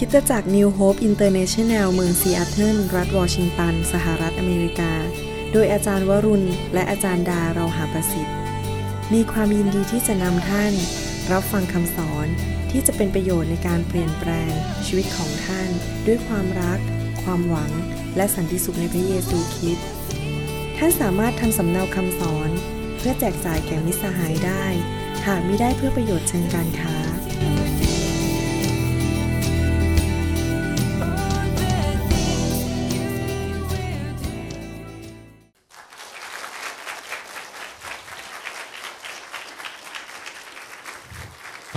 [0.00, 4.92] คิดจะจาก New Hope International เมืองซีแอตเทิลรัฐวอชิงตัน สหรัฐอเมริกา
[5.52, 8.36] โดยอาจารย์วรุณ และอาจารย์ดาเราหาประสิทธิ์
[9.12, 10.72] มีความยินดีที่จะนำท่าน
[11.32, 12.26] รับฟังคำสอน
[12.70, 14.52] ที่จะเป็นประโยชน์ในการเปลี่ยนแปลง
[14.86, 15.70] ชีวิตของท่าน
[16.06, 16.78] ด้วยความรัก
[17.22, 17.70] ความหวัง
[18.16, 19.88] และสันติสุขในพระเยซูคริสต์
[20.76, 22.50] ท่านสามารถทำสำเนาคำสอน
[22.96, 24.64] เพื่อแจกจ่ายแก่มิสหายได้
[25.26, 26.96] หากมิได้เพื่อประโยชน์เชิงการค้า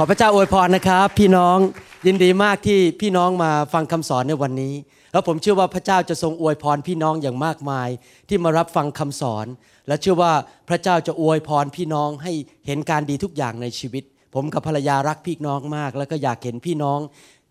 [0.02, 1.58] ขอพระเจ้าอวยพรนะครับ พี่น้อง
[2.08, 4.74] ยินดีมากที่พี่น้องมาฟังคำสอนในวันนี้
[5.12, 7.90] แล้วผมเชื่อว่าพระเจ้าจะทรงอวยพรพี่น้องอย่างมากมาย
[8.30, 9.46] ที่มารับฟังคำสอน
[9.88, 10.34] และเชื่อว่า
[10.70, 12.34] พระเจ้าจะอวยพรพี่น้องให้
[12.66, 17.00] เห็นการดีทุกอย่างในชีวิต ผมกับภรรยารักพี่น้องมาก แล้วก็อยากเห็นพี่น้อง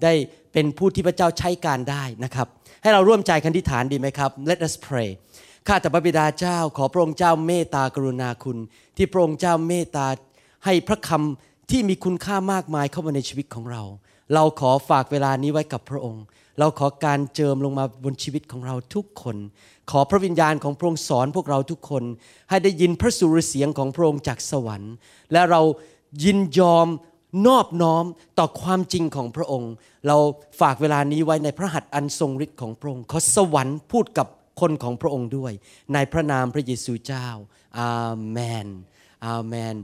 [0.02, 0.12] ได้
[0.52, 2.46] เป็นผู้ที่พระเจ้าใช้การได้นะครับ
[2.82, 5.10] ให้เราร่วมใจกันที่ฐานดีไหมครับ Let us pray
[5.66, 8.58] ข้าแต่พระบิดาเจ้า ขอพระองค์เจ้าเมตตากรุณาคุณ
[8.96, 10.06] ที่พระองค์เจ้าเมตตา
[10.64, 13.82] ให้พระคำ ที่มีคุณค่ามากมายเข้ามาในชีวิตของเรา
[14.34, 16.24] เราขอฝากเวลานี้ไว้กับพระองค์
[16.58, 19.36] เราขอการเจิมลงมาบนชีวิตของเราทุกคน
[19.90, 22.04] ขอพระวิญญาณของพระองค์สอนพวกเราทุกคน
[22.48, 24.94] ให้ได้ยินพระสุรเสียงของพระองค์จากสวรรค์
[25.32, 25.62] และเรา
[26.24, 26.88] ยินยอม
[27.46, 28.04] นอบน้อม
[28.38, 29.72] ต่อความจริงของพระองค์
[30.06, 30.16] เรา
[30.60, 34.26] ฝากเวลานี้ไว้ในพระหัตถ์อันทรงฤทธิ์ของพระองค์ ขอสวรรค์พูดกับ
[34.60, 35.52] คนของพระองค์ด้วย
[35.94, 37.28] ในพระนามพระเยซูเจ้า
[37.78, 37.92] อา
[38.30, 38.68] เมน
[39.26, 39.74] อาเมน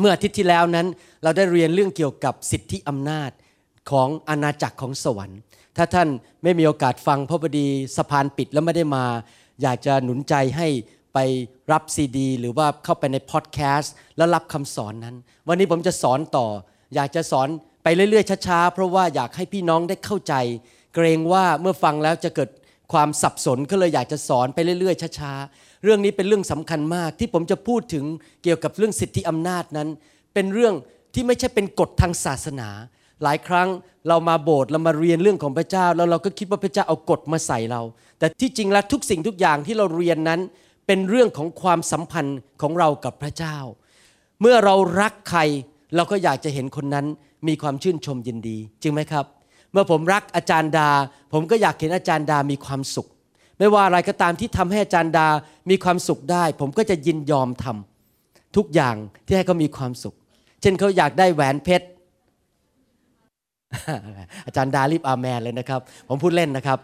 [0.00, 0.86] เมื่ออาทิตย์ที่แล้วนั้น
[1.22, 3.30] เราได้เรียนเรื่องเกี่ยวกับสิทธิอำนาจ
[3.90, 5.38] ของอาณาจักรของสวรรค์
[5.76, 6.08] ถ้าท่าน
[6.42, 9.04] ไม่มีโอกาสฟังพระพอดีสะพานปิดแล้วไม่ได้มา
[9.62, 10.68] อยากจะหนุนใจให้
[11.14, 11.18] ไป
[11.72, 15.16] รับซีดี หรือว่าเข้าไปในพอดแคสต์แล้วรับคำสอนนั้น
[15.48, 16.46] วันนี้ผมจะสอนต่อ
[16.94, 17.48] อยากจะสอน
[17.82, 20.34] ไปเรื่อยๆช้าๆเพราะว่าอยากให้พี่น้องได้เข้าใจ
[20.94, 22.50] เกรงว่าเมื่อฟังแล้วจะเกิด
[22.92, 28.04] ความสับสนก็เลยอยากจะสอนไปเรื่อยๆช้าๆ เรื่องนี้เป็นเรื่องสำคัญมากที่ผมจะพูดถึง
[28.42, 29.88] เกี่ยวกับเรื่องสิทธิอำนาจนั้น
[30.34, 30.74] เป็นเรื่อง
[31.14, 32.68] ที่ไม่ใช่เป็นกฎทางศาสนา
[33.22, 33.68] หลายครั้ง
[34.08, 37.82] เรามาโบสถ์เรามาเรียนเรื่องของพระเจ้า แล้วเราก็คิดว่าพระเจ้าเอากฎมาใส่เรา
[38.18, 40.40] แต่ที่จริงแล้วทุกสิ่งทุกอย่างที่เราเรียนนั้น
[40.86, 43.56] เป็นเรื่องของความสัมพันธ์ของเรากับพระเจ้า
[44.40, 45.40] เมื่อเรารักใคร
[45.96, 47.06] เราก็อยากจะเห็นคนนั้น
[47.48, 49.26] มีความชื่นชมยินดี จริงไหมครับ
[49.72, 50.90] เมื่อผมรักอาจารย์ดา
[51.32, 53.08] ผมก็อยากเห็นอาจารย์ดามีความสุข
[53.62, 55.28] ไม่ว่าอะไรก็ตามที่ทำให้อาจารย์ดา
[55.70, 58.96] มีความสุขได้ ผมก็จะยินยอมทำทุกอย่าง
[59.26, 60.14] ที่ให้เขามีความสุข
[60.60, 61.86] เช่นเขาอยากได้แหวนเพชร
[64.46, 66.78] อาจารย์ดารีบอาแมนเลยนะครับ ผมพูดเล่นนะครับ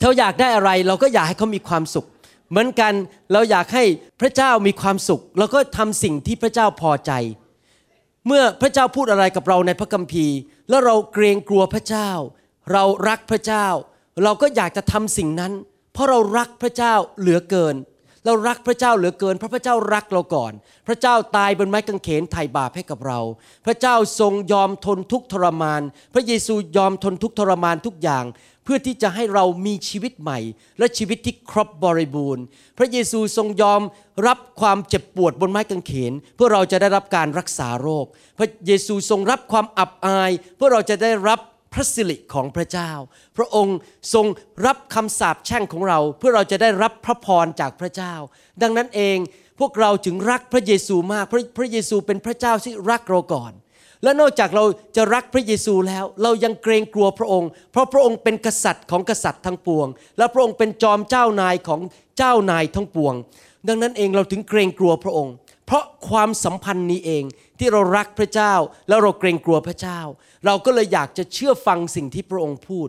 [0.00, 2.06] เขาอยากได้อะไรเราก็อยากให้เขามีความสุข
[2.50, 2.92] เหมือนกัน
[3.32, 3.84] เราอยากให้
[4.20, 7.12] พระเจ้ามีความสุขเราก็ทำสิ่งที่พระเจ้าพอใจ
[8.26, 10.36] เมื่อพระเจ้าพูดอะไรกับเราในพระคัมภีร์
[10.68, 12.10] แล้วเราเกรงกลัวพระเจ้า
[12.72, 13.66] เรารักพระเจ้า
[14.24, 15.52] เราก็อยากจะทำสิ่งนั้น
[15.92, 17.76] เพราะเรารักพระเจ้าเหลือเกิน
[18.26, 20.52] เรารักพระเจ้าเหลือเกิน เพราะพระเจ้ารักเราก่อน
[20.86, 23.20] พระเจ้าตายบนไม้กางเขนไถ่บาปให้กับเรา
[23.66, 25.82] พระเจ้าทรงยอมทนทุกทรมาน
[26.14, 28.24] พระเยซูยอมทนทุกทรมานทุกอย่าง
[28.64, 30.38] เพื่อที่จะให้เรามีชีวิตใหม่
[30.78, 32.42] และชีวิตที่ครบบริบูรณ์
[32.78, 33.82] พระเยซูทรงยอม
[34.26, 38.06] รับความเจ็บปวดบนไม้กางเขน เพื่อเราจะได้รับการรักษาโรค
[38.38, 41.40] พระเยซูทรงรับความอับอาย เพื่อเราจะได้รับ
[41.72, 42.90] พระสิริของพระเจ้า
[43.36, 43.76] พระองค์
[44.14, 44.26] ทรง
[44.66, 48.14] รับคำสาปแช่งของเรา เพื่อเราจะได้รับพระพรจากพระเจ้า
[48.62, 49.16] ดังนั้นเอง
[49.60, 53.52] พวกเราจึงรักพระเยซูมากเพราะพระเยซูเป็นพระเจ้าที่รักเราก่อน
[54.02, 54.64] และนอกจากเรา
[54.96, 59.88] จะรักพระเยซูแล้ว เรายังเกรงกลัวพระองค์ เพราะพระองค์เป็นกษัตริย์ของกษัตริย์ทั้งปวง
[60.18, 61.80] และพระองค์เป็นจอมเจ้านายของ
[62.18, 63.14] เจ้านายทั้งปวง
[63.68, 65.34] ดังนั้นเองเราถึงเกรงกลัวพระองค์
[65.66, 67.24] เพราะความสัมพันธ์นี้เอง
[67.62, 68.54] ที่เรารักพระเจ้า
[68.88, 70.00] แล้วเราเกรงกลัวพระเจ้า
[70.46, 72.88] เราก็เลยอยากจะเชื่อฟังสิ่งที่พระองค์พูด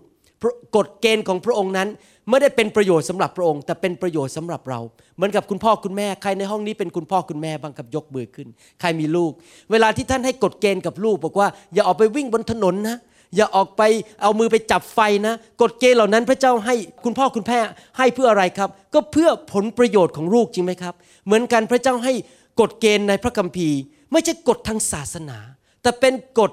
[0.78, 1.90] กฎเกณฑ์ของพระองค์นั้น
[2.30, 4.80] ไม่ได้เป็นประโยชน์สำหรับพระองค์ แต่เป็นประโยชน์สำหรับเรา
[5.16, 8.48] เหมือนกับคุณพ่อคุณแม่ใครในห้องนี้เป็นคุณพ่อคุณแม่บ้างคับยกมือขึ้น
[8.82, 9.32] ใครมีลูก
[9.72, 12.98] เวลาที่ท่านให้กฎเกณฑ์กับลูก บอกว่า อย่าออกไปวิ่งบนถนนนะ
[13.36, 13.82] อย่าออกไป
[14.22, 16.76] เอามือไปจับไฟนะกฎเกณฑ์เหล่านั้นพระเจ้าให้
[17.06, 17.60] คุณพ่อคุณแม่
[17.98, 20.94] ให้เพื่ออะไรครับ ก็เพื่อผลประโยชน์ของลูกจริงไหมครับ
[21.26, 22.14] เหมือนกันพระเจ้าให้
[22.62, 23.80] กฎเกณฑ์ในพระคัมภีร์
[24.14, 25.40] ไม่ใช่กฎทางศาสนา
[25.82, 26.52] แต่เป็นกฎ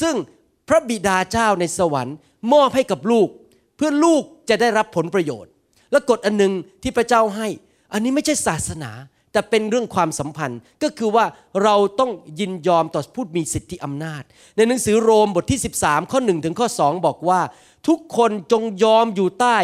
[0.00, 0.14] ซึ่ง
[0.68, 2.16] พระบิดาเจ้าในสวรรค์
[2.52, 3.28] มอบให้กับลูก
[3.76, 5.50] เพื่อลูกจะได้รับผลประโยชน์
[5.90, 6.52] และกฎอันหนึ่ง
[6.82, 7.48] ที่พระเจ้าให้
[7.92, 8.92] อันนี้ไม่ใช่ศาสนา
[9.32, 11.24] แต่เป็นเรื่องความสัมพันธ์ก็คือว่า
[11.62, 12.10] เราต้อง
[12.40, 14.22] ยินยอมต่อผู้มีสิทธิอำนาจ
[14.56, 17.40] ในหนังสือโรมบทที่ 13 ข้อ1ถึงข้อ 2 บอกว่า
[17.88, 19.56] ทุกคนจงยอมอยู่ใต้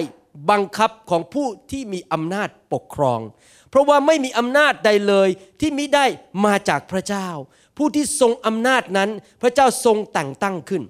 [0.51, 3.21] บังคับของผู้ที่มีอำนาจปกครอง
[3.71, 5.29] เพราะว่าไม่มีอำนาจใดเลย
[5.61, 6.07] ที่มิได้
[6.45, 7.29] มาจากพระเจ้า
[7.77, 9.11] ผู้ที่ทรงอำนาจนั้น
[9.43, 10.83] พระเจ้าทรงแต่งตั้งขึ้น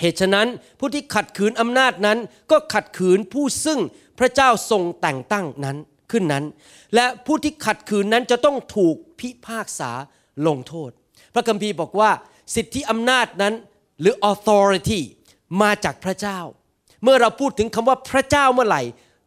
[0.00, 0.48] เหตุฉะนั้น
[0.78, 2.18] ผู้ที่ขัดขืนอำนาจนั้น
[2.50, 3.80] ก็ขัดขืนผู้ซึ่ง
[4.18, 5.76] พระเจ้าทรงแต่งตั้งนั้น
[6.10, 6.44] ขึ้นนั้น
[6.94, 9.90] และผู้ที่ขัดขืนนั้นจะต้องถูกพิพากษา
[10.46, 10.90] ลงโทษ
[11.34, 12.10] พระคัมภีร์บอกว่า
[12.54, 13.54] สิทธิอำนาจนั้น
[14.00, 15.00] หรือ authority
[15.62, 16.38] มาจากพระเจ้า
[17.02, 18.82] เมื่อเราพูดถึงคำว่าพระเจ้าเมื่อไหร่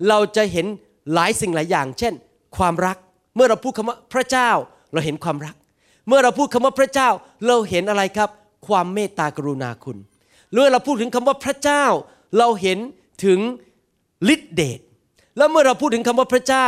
[0.09, 0.67] เราจะเห็น
[1.13, 2.13] หลายสิ่งหลายอย่าง เช่น
[2.57, 2.97] ความรัก
[3.35, 4.49] เมื่อเราพูดคำว่าพระเจ้า
[4.93, 5.55] เราเห็นความรัก
[6.07, 7.09] เมื่อเราพูดคำว่าพระเจ้า
[7.47, 8.29] เราเห็นอะไรครับ
[8.67, 9.97] ความเมตตากรุณาคุณ
[10.53, 11.85] เมื่อเราพูดถึงคำว่าพระเจ้า
[12.37, 12.79] เราเห็น
[13.25, 13.39] ถึง
[14.33, 14.79] ฤทธิเดช
[15.37, 16.67] แล้วเมื่อเราพูดถึงคำว่าพระเจ้า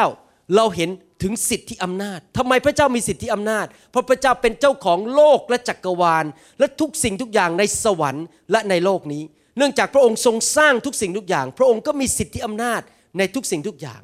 [0.56, 0.90] เราเห็น
[1.24, 6.26] ถึงสิทธิอำนาจทำไมพระเจ้ามีสิทธิอำนาจ เพราะพระเจ้าเป็นเจ้าของโลกและจักรวาล
[6.60, 9.24] และทุกสิ่งทุกอย่างในสวรรค์และในโลกนี้
[9.58, 12.82] เนื่องจากพระองค์ทรงสร้างทุกสิ่งทุกอย่าง พระองค์ก็มีสิทธิอำนาจ
[13.18, 14.02] ในทุกสิ่งทุกอย่าง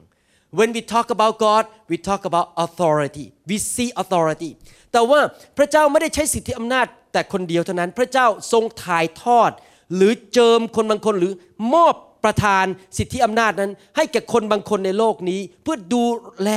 [0.57, 4.51] when we talk about God we talk about authority we see authority
[4.91, 5.19] แต่ว่า
[5.57, 9.51] พระเจ้าไม่ได้ใช้สิทธิอำนาจแต่คนเดียวเท่านั้น พระเจ้าทรงถ่ายทอด
[9.95, 11.33] หรือเจิมคนบางคนหรือ
[11.73, 12.65] มอบประทาน
[12.97, 16.03] สิทธิอำนาจนั้น ให้แก่คนบางคนในโลกนี้ เพื่อดู
[16.43, 16.51] แล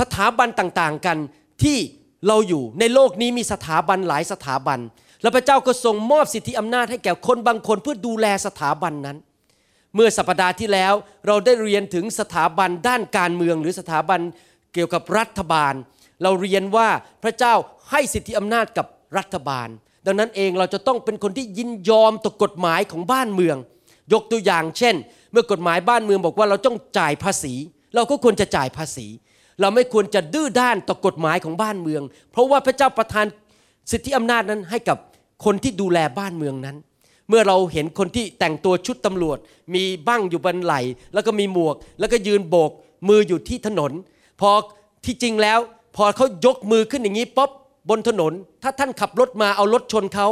[0.00, 1.18] สถาบันต่างๆกัน
[1.62, 1.78] ที่
[2.28, 4.78] เราอยู่ในโลกนี้มีสถาบันหลายสถาบัน
[5.22, 9.16] แล้วพระเจ้าก็ทรงมอบสิทธิอำนาจให้แก่คนบางคนเพื่อดูแลสถาบันนั้น
[9.94, 10.94] เมื่อสัปดาห์ที่แล้ว
[11.26, 14.20] เราได้เรียนถึงสถาบันด้านการเมืองหรือสถาบัน
[14.72, 15.74] เกี่ยวกับรัฐบาล
[16.22, 16.88] เราเรียนว่า
[17.22, 17.54] พระเจ้า
[17.90, 18.86] ให้สิทธิอำนาจกับ
[19.18, 19.68] รัฐบาล
[20.06, 23.56] ดังนั้นเองเราจะต้องเป็นคนที่ยินยอมต่อกฎหมายของบ้านเมือง
[24.12, 24.94] ยกตัวอย่างเช่น
[25.32, 27.54] เมื่อกฎหมายบ้านเมืองบอกว่าเราต้องจ่ายภาษี
[27.94, 29.06] เราก็ควรจะจ่ายภาษี
[29.60, 32.02] เราไม่ควรจะดื้อด้านต่อกฎหมายของบ้านเมือง
[32.32, 33.26] เพราะว่าพระเจ้าประทาน
[33.90, 34.98] สิทธิอำนาจนั้นให้กับ
[35.44, 36.76] คนที่ดูแลบ้านเมืองนั้น
[37.28, 39.38] เมื่อเราเห็นคนที่แต่งตัวชุดตำรวจ
[39.74, 40.80] มีบั้งอยู่บนไหล่
[41.14, 42.70] แล้วก็มีหมวก แล้วก็ยืนโบก
[43.08, 43.92] มืออยู่ที่ถนน
[44.40, 44.50] พอ
[45.04, 45.58] ที่จริงแล้ว
[45.96, 47.50] พอเขายกมือขึ้นอย่างนี้ป๊อบ
[47.90, 48.32] บนถนน
[48.62, 50.26] ถ้าท่านขับรถมาเอารถชนเขา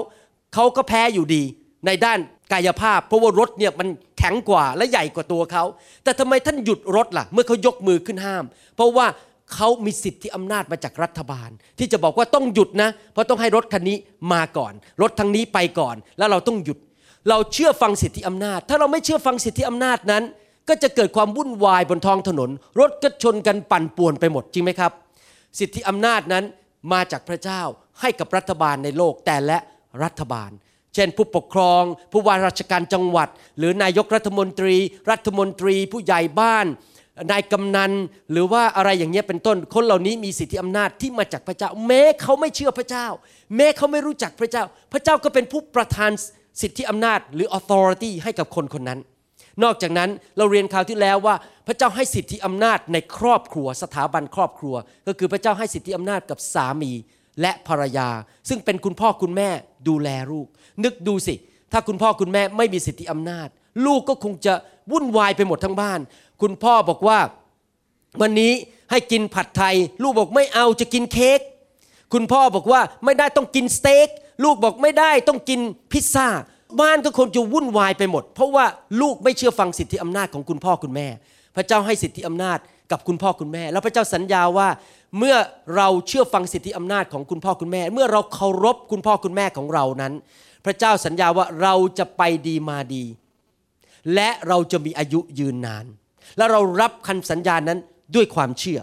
[0.55, 1.43] เขาก็แพ้อยู่ดี
[1.87, 2.19] ในด้าน
[2.53, 5.65] กายภาพ เพราะว่ารถเนี่ยมันแข็งกว่าและใหญ่กว่าตัวเขา
[6.05, 8.45] แต่ทำไมท่านหยุดรถล่ะ เมื่อเขายกมือขึ้นห้าม
[8.77, 9.07] เพราะว่า
[9.55, 13.97] เขามีสิทธิอำนาจมาจากรัฐบาล ที่จะบอกว่าต้องหยุดนะ เพราะต้องให้รถคันนี้
[14.33, 14.73] มาก่อน
[15.03, 16.79] รถทางนี้ไปก่อน แล้วเราต้องหยุด
[17.29, 20.25] เราเชื่อฟังสิทธิอำนาจ ถ้าเราไม่เชื่อฟังสิทธิอำนาจนั้น
[20.69, 22.51] ก็จะเกิดความวุ่นวายบนท้องถนน
[22.81, 24.93] รถก็ชนกันปั่นป่วนไปหมดจริงไหมครับ
[25.59, 26.45] สิทธิอำนาจนั้น
[26.93, 27.63] มาจากพระเจ้า
[28.01, 29.59] ให้กับรัฐบาลในโลกแต่และ
[30.03, 30.51] รัฐบาล
[30.95, 31.83] เช่น ผู้ปกครอง
[32.13, 33.29] ผู้ว่าราชการจังหวัด
[33.59, 34.77] หรือนายกรัฐมนตรี
[35.11, 36.67] รัฐมนตรี ผู้ใหญ่บ้าน
[37.31, 37.93] นายกำนัน
[38.33, 43.07] หรือว่าอะไรอย่างเงี้ยเป็นต้น คนเหล่านี้มีสิทธิอำนาจที่มาจากพระเจ้า แม้เขาไม่เชื่อพระเจ้า
[43.57, 46.11] แม้เขาไม่รู้จักพระเจ้า พระเจ้าก็เป็นผู้ประทาน
[46.63, 49.01] สิทธิอำนาจหรือ authority ให้กับคนคนนั้น
[49.63, 51.35] นอกจากนั้นเราเรียนคราวที่แล้วว่า
[51.67, 54.75] พระเจ้าให้สิทธิอำนาจในครอบครัว สถาบันครอบครัว
[55.07, 56.93] ก็คือพระเจ้าให้สิทธิอำนาจกับสามี
[57.41, 58.09] และภรรยา
[58.49, 59.49] ซึ่งเป็นคุณพ่อคุณแม่
[59.89, 60.47] ดูแลลูก
[60.85, 61.35] นึกดูสิ
[61.73, 63.49] ถ้าคุณพ่อคุณแม่ไม่มีสิทธิอำนาจ
[63.87, 64.55] ลูกก็คงจะ
[64.93, 66.01] วุ่นวายไปหมดทั้งบ้าน
[66.41, 67.19] คุณพ่อบอกว่า
[68.21, 68.53] วันนี้
[68.91, 71.41] ให้กินผัดไทย ลูกบอกไม่เอาจะกินเค้ก
[72.13, 74.09] คุณพ่อบอกว่าไม่ได้ต้องกินสเต็ก
[74.45, 75.61] ลูกบอกไม่ได้ต้องกิน
[75.93, 76.29] พิซซ่า
[76.81, 78.65] บ้านก็คงจะวุ่นวายไปหมด เพราะว่า
[79.01, 81.09] ลูกไม่เชื่อฟังสิทธิอำนาจของคุณพ่อคุณแม่
[81.57, 82.59] พระเจ้าให้สิทธิอำนาจ
[82.91, 84.69] กับคุณพ่อคุณแม่ แล้วพระเจ้าสัญญาว่า
[85.19, 85.37] เมื่อ
[85.77, 90.13] เราเชื่อฟังสิทธิอำนาจของคุณพ่อคุณแม่ เมื่อเราเคารพคุณพ่อคุณแม่ของเรานั้น
[90.65, 93.05] พระเจ้าสัญญาว่าเราจะไปดีมาดี
[94.15, 95.87] และเราจะมีอายุยืนนาน
[96.37, 97.79] และเรารับคำสัญญานั้น
[98.15, 98.81] ด้วยความเชื่อ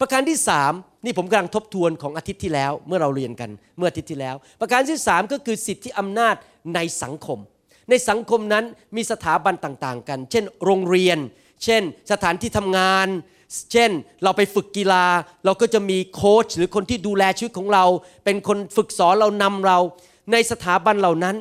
[0.00, 0.72] ประการที่สาม
[1.04, 6.34] นี่ผมกำลังทบทวนของอาทิตย์ที่แล้วเมื่อเราเรียนกันเมื่ออาทิตย์ที่แล้ว ประการที่สามก็คือสิทธิอำนาจ
[6.74, 7.38] ในสังคม
[7.90, 8.64] ในสังคมนั้น
[8.96, 11.18] มีสถาบันต่างๆ กัน เช่น โรงเรียน
[11.64, 11.82] เช่น
[12.12, 13.08] สถานที่ทำงาน
[13.72, 13.90] เช่น
[14.22, 15.06] เราไปฝึกกีฬา
[15.44, 17.84] เราก็จะมีโค้ชหรือคนที่ดูแลชีวิตของเรา
[18.24, 19.78] เป็นคนฝึกสอนเรานำเรา
[20.32, 21.36] ในสถาบันเหล่านั้น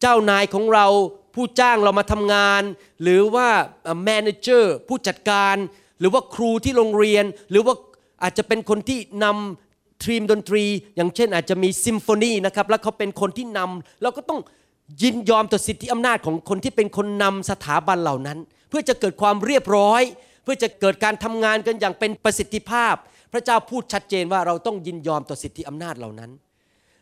[0.00, 0.86] เจ้านายของเรา
[1.34, 2.62] ผู้จ้างเรามาทำงาน
[3.02, 3.48] หรือว่า
[4.04, 5.56] แมเนเจอร์ผู้จัดการ
[6.00, 7.74] หรือว่าครูที่โรงเรียน หรือว่า
[8.22, 10.64] อาจจะเป็นคนที่นำทีมดนตรี
[10.96, 14.40] อย่างเช่นอาจจะมีซิมโฟนีนะครับแล้วเขาเป็นคนที่นำเราก็ต้อง
[15.02, 20.02] ยินยอมต่อสิทธิอำนาจของคนที่เป็นคนนำสถาบันเหล่านั้น เพื่อจะเกิดความเรียบร้อย
[20.42, 22.94] เพื่อจะเกิดการทำงานกันอย่างเป็นประสิทธิภาพ
[23.32, 26.30] พระเจ้าพูดชัดเจนว่าเราต้องยินยอมต่อสิทธิอำนาจเหล่านั้น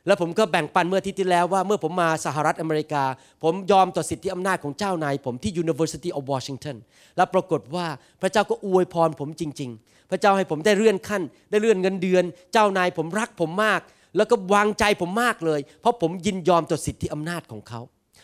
[0.08, 3.04] แล้วผมก็แบ่งปันเมื่อทิตย์ที่แล้วว่าเมื่อผมมาสหรัฐอเมริกา
[3.42, 6.76] ผมยอมต่อสิทธิอำนาจของเจ้านายผมที่ University of Washington
[7.16, 7.86] และปรากฏว่า
[8.20, 13.80] พระเจ้าก็อวยพรผมจริง ๆ พระเจ้าให้ผมได้เลื่อนขั้น ได้เลื่อนเงินเดือน เจ้านายผมรักผมมาก
[14.16, 17.80] แล้วก็วางใจผมมากเลย เพราะผมยินยอมต่อสิทธิอำนาจของเขา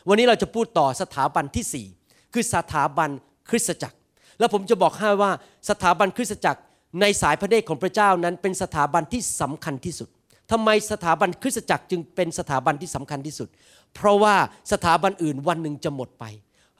[0.08, 1.86] วันนี้เราจะพูดต่อสถาบันที่สี่
[2.32, 3.10] คือสถาบัน
[3.50, 3.96] คริสตจักร
[4.38, 5.30] แล้วผมจะบอกให้ว่า
[5.70, 6.60] สถาบันคริสตจักร
[7.00, 10.08] ในสายพระเนตรของพระเจ้านั้นเป็นสถาบันที่สำคัญที่สุด
[10.50, 13.48] ทำไมสถาบันคริสตจักรจึงเป็นสถาบันที่สำคัญที่สุด
[13.94, 14.34] เพราะว่า
[14.72, 16.24] สถาบันอื่นวันหนึ่งจะหมดไป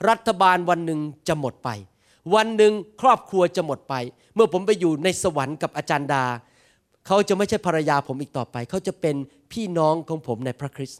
[0.09, 1.69] รัฐบาลวันหนึ่งจะหมดไป
[2.35, 3.93] วันหนึ่งครอบครัวจะหมดไป
[4.35, 6.23] เมื่อผมไปอยู่ในสวรรค์กับอาจารย์ดา
[7.07, 9.15] เขาจะไม่ใช่ภรรยาผมอีกต่อไป เขาจะเป็น
[9.51, 10.99] พี่น้องของผมในพระคริสต์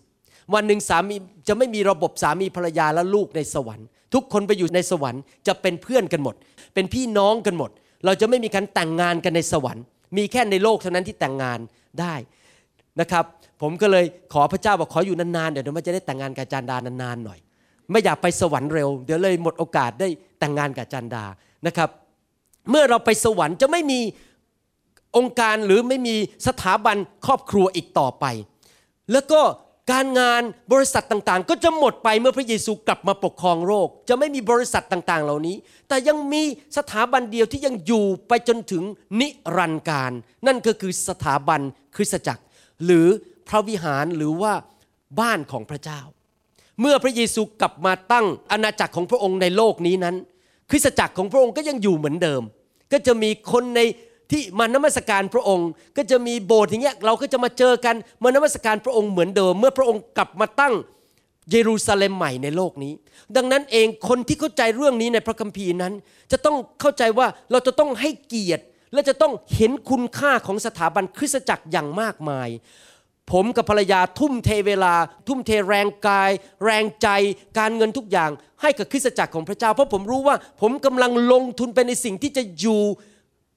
[0.53, 1.15] วันหนึ่งสามี
[1.47, 6.35] จะไม่มีระบบสามีภรรยาและลูกในสวรรค์ ทุกคนไปอยู่ในสวรรค์จะเป็นเพื่อนกันหมด
[6.73, 7.71] เป็นพี่น้องกันหมด
[8.05, 9.83] เราจะไม่มีการแต่งงานกันในสวรรค์
[10.17, 11.59] มีแค่ในโลกเท่านั้นที่แต่งงาน
[12.01, 12.15] ได้
[12.99, 13.23] นะครับ
[13.61, 17.39] ผมก็เลยขอพระเจ้าบอกขออยู่นานๆเดี๋ยวมันจะได้แต่งงานกับจารย์ดานานๆหน่อย
[17.91, 20.07] ไม่อยากไปสวรรค์เร็ว เดี๋ยวเลยหมดโอกาสได้
[20.39, 21.23] แต่งงานกับจารย์ดา
[21.67, 21.89] นะครับ
[22.69, 23.99] เมื่อเราไปสวรรค์จะไม่มี
[25.17, 26.15] องค์การหรือไม่มี
[26.47, 28.25] สถาบันครอบครัวอีกต่อไป
[29.11, 29.41] แล้วก็
[29.91, 30.41] การงาน
[30.73, 35.55] บริษัทต่างๆ ก็จะหมดไปเมื่อพระเยซูกลับมาปกครองโลกจะไม่มีบริษัทต่างๆ เหล่านี้
[35.87, 36.43] แต่ยังมี
[36.77, 38.83] สถาบันเดียวที่ยังอยู่ไปจนถึง
[39.19, 40.11] นิรันดร์การ
[40.47, 41.61] นั่นก็คือสถาบัน
[41.95, 42.43] คริสตจักร
[42.85, 43.07] หรือ
[43.49, 44.53] พระวิหารหรือว่า
[45.19, 46.01] บ้านของพระเจ้า
[46.81, 50.15] เมื่อพระเยซูกลับมาตั้งอาณาจักรของพระองค์ในโลกนี้นั้น
[50.69, 52.41] คริสตจักรของพระองค์ก็ยังอยู่เหมือนเดิม
[52.91, 53.81] ก็จะมีคนใน
[54.31, 60.73] ที่มานมัสการพระองค์ ก็จะมีโบสถ์อย่างเงี้ยเราก็จะมาเจอกันมานมัสการพระองค์เหมือนเดิม เมื่อพระองค์กลับมาตั้ง
[61.51, 62.93] เยรูซาเล็มใหม่ในโลกนี้
[63.35, 65.93] ดังนั้นเองคนที่เข้าใจเรื่องนี้ในพระคัมภีร์นั้น
[66.31, 68.63] จะต้องเข้าใจว่าเราจะต้องให้เกียรติ
[68.93, 72.49] และจะต้องเห็นคุณค่าของสถาบันคริสตจักรอย่างมากมาย
[73.31, 74.93] ผมกับภรรยาทุ่มเทเวลา
[75.27, 76.31] ทุ่มเทแรงกาย
[76.65, 77.07] แรงใจ
[77.57, 82.81] การเงินทุกอย่าง ให้กับคริสตจักรของพระเจ้า เพราะผมรู้ว่าผมกำลังลงทุนไปในสิ่งที่จะอยู่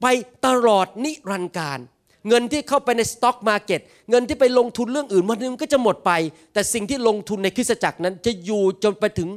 [0.01, 0.05] ไป
[0.45, 1.79] ตลอดนิรันดร์การ
[2.27, 6.11] เงินที่เข้าไปในสต็อกมาเก็ตเงินที่ไปลงทุนเรื่องอื่นวันนึงก็จะหมดไป
[6.53, 9.29] แต่สิ่งที่ลงทุนในคริสตจักรนั้น จะอยู่จนไปถึง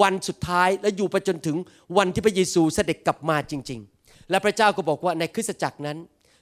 [0.00, 1.56] วันสุดท้าย และอยู่ไปจนถึง
[1.96, 3.99] วันที่พระเยซูเสด็จกลับมาจริง ๆ
[4.30, 5.98] และพระเจ้าก็บอกว่าในคริสตจักรนั้น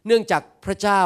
[0.07, 1.00] เนื่องจากพระเจ้า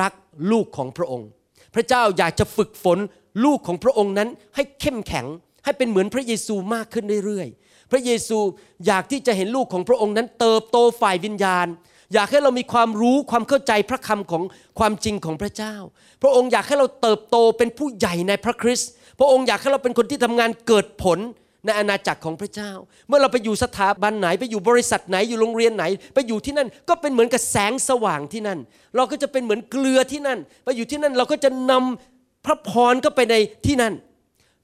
[0.00, 0.12] รัก
[0.50, 1.28] ลูกของพระองค์
[1.74, 2.98] พระเจ้าอยากจะฝึกฝน
[3.44, 5.26] ลูกของพระองค์นั้นให้เข้มแข็ง
[5.64, 8.38] ให้เป็นเหมือนพระเยซูมากขึ้นเรื่อยๆ พระเยซู
[8.86, 11.66] อยากที่จะเห็นลูกของพระองค์นั้น เติบโตฝ่ายวิญญาณ
[12.14, 14.42] อยากให้เรามีความรู้ความเข้าใจพระคำของ
[14.78, 15.74] ความจริงของพระเจ้า
[16.22, 21.18] พระองค์อยากให้เราเติบโตเป็นผู้ใหญ่ในพระคริสต์ พระองค์อยากให้เราเป็นคนที่ทำงานเกิดผล
[21.64, 22.72] ในอาณาจักรของพระเจ้า
[23.08, 28.58] เมื่อเราไปอยู่สถาบันไหนไปอยู่บริษัทไหนอยู่โรงเรียนไหน ไปอยู่ที่นั่นก็เป็นเหมือนกับแสงสว่างที่นั่น
[28.96, 33.34] เราก็จะเป็นเหมือนเกลือที่นั่น ไปอยู่ที่นั่นเราก็จะนำพระพรก็ไปใน
[33.66, 33.94] ที่นั่น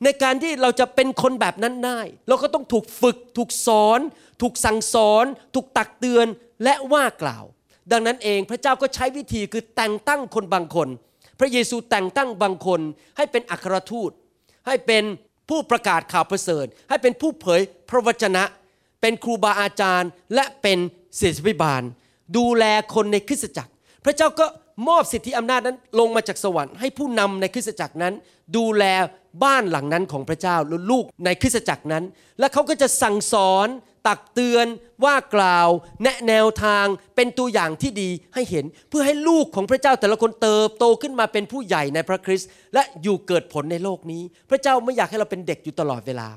[0.05, 4.01] ในการที่เราจะเป็นคนแบบนั้นได้ เราก็ต้องถูกฝึก ถูกสอน
[4.43, 6.27] ถูกสั่งสอน ถูกตักเตือน
[6.65, 7.45] และว่ากล่าว
[7.93, 10.89] ดังนั้นเองพระเจ้าก็ใช้วิธีคือแต่งตั้งคนบางคน
[11.39, 12.81] พระเยซูแต่งตั้งบางคน
[13.17, 14.11] ให้เป็นอัครทูต
[14.67, 15.05] ให้เป็น
[15.51, 18.45] ผู้ประกาศข่าวประเสริฐ ให้เป็นผู้เผยพระวจนะ
[19.01, 20.79] เป็นครูบาอาจารย์ และเป็น
[21.21, 21.83] ศิษฐิบาล
[22.37, 22.65] ดูแล
[22.95, 23.73] คนในคริสตจักร
[24.05, 24.47] พระเจ้าก็
[24.89, 28.15] มอบสิทธิอำนาจนั้นลงมาจากสวรรค์ให้ผู้นำในคริสตจักรนั้น
[28.57, 28.85] ดูแล
[29.45, 32.05] บ้านหลังนั้นของพระเจ้าและลูกในคริสตจักรนั้น
[32.39, 33.69] และเขาก็จะสั่งสอน
[34.07, 34.67] ตักเตือน
[35.05, 35.69] ว่ากล่าว
[36.03, 46.29] แนะแนวทางเป็นตัวอย่างที่ดีให้เห็น เพื่อให้ลูกของพระเจ้าแต่ละคนเติบโตขึ้นมาเป็นผู้ใหญ่ในพระคริสต์และอยู่เกิดผลในโลกนี้ พระเจ้าไม่อยากให้เราเป็นเด็กอยู่ตลอดเวลา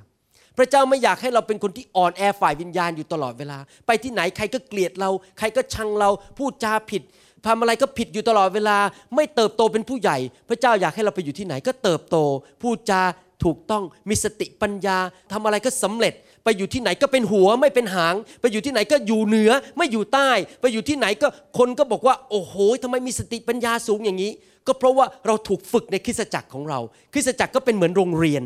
[0.58, 7.04] พระเจ้าไม่อยากให้เราเป็นคนที่อ่อนแอฝ่ายวิญญาณอยู่ตลอดเวลา ไปที่ไหนใครก็เกลียดเรา ใครก็ชังเราพูดจาผิด
[7.48, 8.78] ทำอะไรก็ผิดอยู่ตลอดเวลา
[9.16, 10.18] ไม่เติบโตเป็นผู้ใหญ่
[10.50, 12.18] พระเจ้าอยากให้เราไปอยู่ที่ไหนก็เติบโต
[12.62, 13.02] พูดจา
[13.44, 14.98] ถูกต้องมีสติปัญญา
[15.32, 20.30] ทำอะไรก็สำเร็จ ไปอยู่ที่ไหนก็เป็นหัวไม่เป็นหาง ไปอยู่ที่ไหนก็อยู่เหนือไม่อยู่ใต้
[20.62, 24.32] ไปอยู่ที่ไหนก็คนก็บอกว่า โอ้โหทำไมมีสติปัญญาสูงอย่างนี้
[24.68, 26.80] ก็เพราะว่าเราถูกฝึกในคริสตจักรของเรา
[27.14, 28.44] คริสตจักรก็เป็นเหมือนโรงเรียน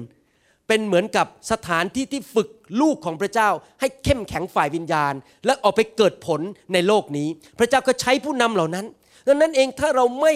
[0.68, 2.50] เป็นเหมือนกับสถานที่ที่ฝึก
[2.82, 3.50] ลูกของพระเจ้า
[3.80, 5.14] ให้เข้มแข็งฝ่ายวิญญาณ
[5.46, 6.42] และออกไปเกิดผล
[6.74, 7.28] ในโลกนี้
[7.60, 8.86] พระเจ้าก็ใช้ผู้นำเหล่านั้น
[9.28, 10.34] ดังนั้นเองถ้าเราไม่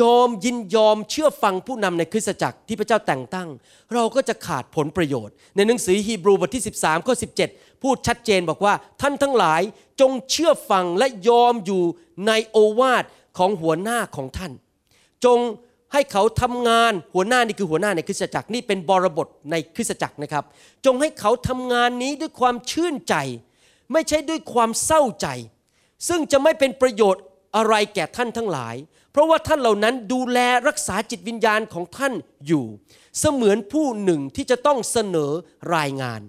[0.00, 3.48] ยอมยินยอมเชื่อฟังผู้นำในคริสตจักรที่พระเจ้าแต่งตั้ง
[3.94, 7.14] เราก็จะขาดผลประโยชน์ ในหนังสือฮีบรูบทที่ 13ข้อ
[7.48, 9.62] 17 พูดชัดเจนบอกว่าท่านทั้งหลาย
[10.00, 11.82] จงเชื่อฟังและยอมอยู่
[12.26, 13.04] ในโอวาท
[13.38, 14.52] ของหัวหน้าของท่าน
[15.24, 15.38] จง
[15.92, 20.44] ให้เขาทำงานหัวหน้านี่คือหัวหน้าในคริสตจักรนี่เป็นบรบทในคริสตจักรนะครับ
[20.86, 23.14] จงให้เขาทำงานนี้ด้วยความชื่นใจ
[23.92, 25.28] ไม่ใช่ด้วยความเศร้าใจ
[26.08, 27.22] ซึ่งจะไม่เป็นประโยชน์
[27.56, 28.74] อะไรแก่ท่านทั้งหลาย
[29.12, 32.12] เพราะว่าท่านเหล่านั้นดูแลรักษาจิตวิญญาณของท่าน
[32.46, 32.64] อยู่
[33.20, 35.30] เสมือนผู้หนึ่งที่จะต้องเสนอ
[35.76, 36.20] รายงาน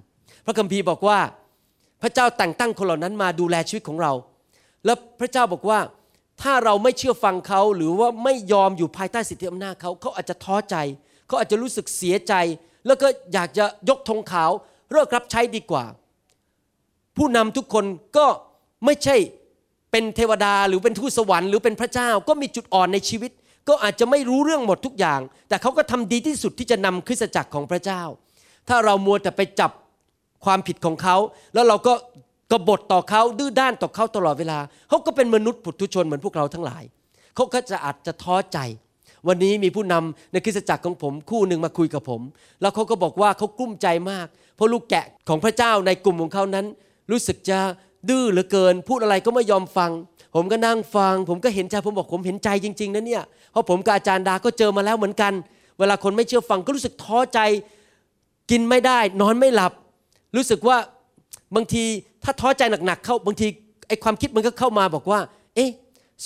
[0.46, 1.20] พระคัมภีร์บอกว่า
[2.02, 4.14] พระเจ้าแต่งตั้งคนเหล่านั้นมาดูแลชีวิตของเรา
[4.86, 5.80] และพระเจ้าบอกว่า
[6.42, 10.76] ถ้าเราไม่เชื่อฟังเขาหรือว่าไม่ยอมอยู่ภายใต้สิทธิอำนาจเขาเขาอาจจะท้อใจ
[11.28, 12.34] เขาอาจจะรู้สึกเสียใจ
[12.86, 14.52] แล้วก็อยากจะยกธงขาว
[14.92, 15.86] เลิกรับใช้ดีกว่า
[17.18, 17.86] ผู้นำทุกคน
[18.18, 18.28] ก็
[18.86, 19.16] ไม่ใช่
[19.92, 23.32] เป็นเทวดาหรือเป็นทูตสวรรค์หรือเป็นพระเจ้าก็มีจุดอ่อนในชีวิต
[23.68, 28.02] ก็อาจจะไม่รู้เรื่องหมดทุกอย่าง แต่เขาก็ทำดีที่สุดที่จะนำคริสตจักรของพระเจ้า
[28.68, 29.72] ถ้าเรามัวแต่ไปจับ
[30.46, 31.18] ความผิดของเขา
[31.54, 31.94] แล้วเราก็
[32.52, 36.84] กบฏต่อเขาดื้อด้านต่อเขาตลอดเวลาเขาก็เป็นมนุษย์ปุถุชนเหมือนพวกเราทั้งหลาย
[37.36, 38.60] เขาก็จะอาจจะท้อใจ
[39.28, 42.22] วันนี้มีผู้นำในคริสตจักรของผมคู่หนึ่งมาคุยกับผม
[42.62, 46.66] แล้วเขาก็บอกว่าเขากลุ้มใจมาก เพราะลูกแกะของพระเจ้าในกลุ่มของเขานั้น
[47.12, 47.60] รู้สึกจะ
[48.10, 49.92] ดื้อเหลือเกิน พูดอะไรก็ไม่ยอมฟัง
[50.36, 55.34] ผมก็นั่งฟัง ผมก็เห็นใจผมบอกผมเห็นใจจริง ๆนะเนี่ยเพราะผมกับอาจารย์ดาก็เจอมาแล้วเหมือนกัน
[55.80, 57.40] เวลาคนไม่เชื่อฟังก็รู้สึกท้อใจ
[58.52, 59.72] กินไม่ได้ นอนไม่หลับ
[60.36, 60.78] รู้สึกว่า
[61.56, 61.84] บางที
[62.24, 63.48] ถ้าท้อใจหนักๆเข้าบางที
[63.88, 65.20] ไอ้ความคิดมันก็เข้ามาบอกว่า
[65.56, 65.70] เอ๊ะ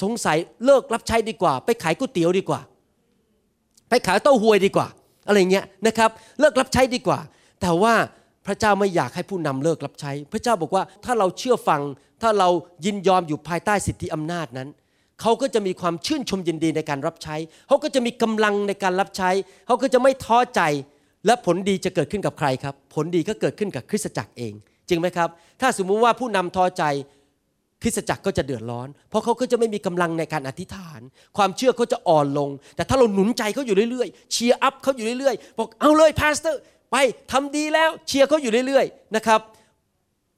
[0.01, 2.59] สงสัยเลิกรับใช้ดีกว่า ไปขายก๋วยเตี๋ยวดีกว่า
[3.89, 4.87] ไปขายเต้าหวยดีกว่า
[5.27, 6.09] อะไรเงี้ยนะครับ
[6.39, 7.19] เลิกรับใช้ดีกว่า
[7.61, 7.93] แต่ว่า
[8.51, 11.81] ระเจ้าไม่อยากให้ผู้นำเลิกรับใช้ พระเจ้าบอกว่าถ้าเราเชื่อฟัง
[12.21, 12.49] ถ้าเรา
[12.85, 14.69] ยินยอมอยู่ภายใต้สิทธิอำนาจนั้น
[15.21, 17.35] เขาก็จะมีความชื่นชมยินดีในการรับใช้
[17.67, 19.29] เขาก็จะมีกำลังในการรับใช้
[19.67, 20.61] เขาก็จะไม่ท้อใจ
[21.25, 24.53] และผลดีจะเกิดขึ้นกับใครครับ ผลดีก็เกิดขึ้นกับคริสตจักรเอง
[24.89, 25.29] จริงไหมครับ
[25.61, 26.83] ถ้าสมมุติว่าผู้นำท้อใจ
[27.81, 31.01] คริสตจักรก็จะเดือดร้อน เพราะเขาก็จะไม่มีกำลังในการอธิษฐาน
[31.37, 36.95] ความเชื่อเขาจะอ่อนลง แต่ถ้าเราหนุนใจเขาอยู่เรื่อยๆ cheer up เขาอยู่เรื่อยๆ บอกเอาเลย pastor ไป
[37.31, 39.39] ทำดีแล้วเชียร์เขาอยู่เรื่อยๆนะครับ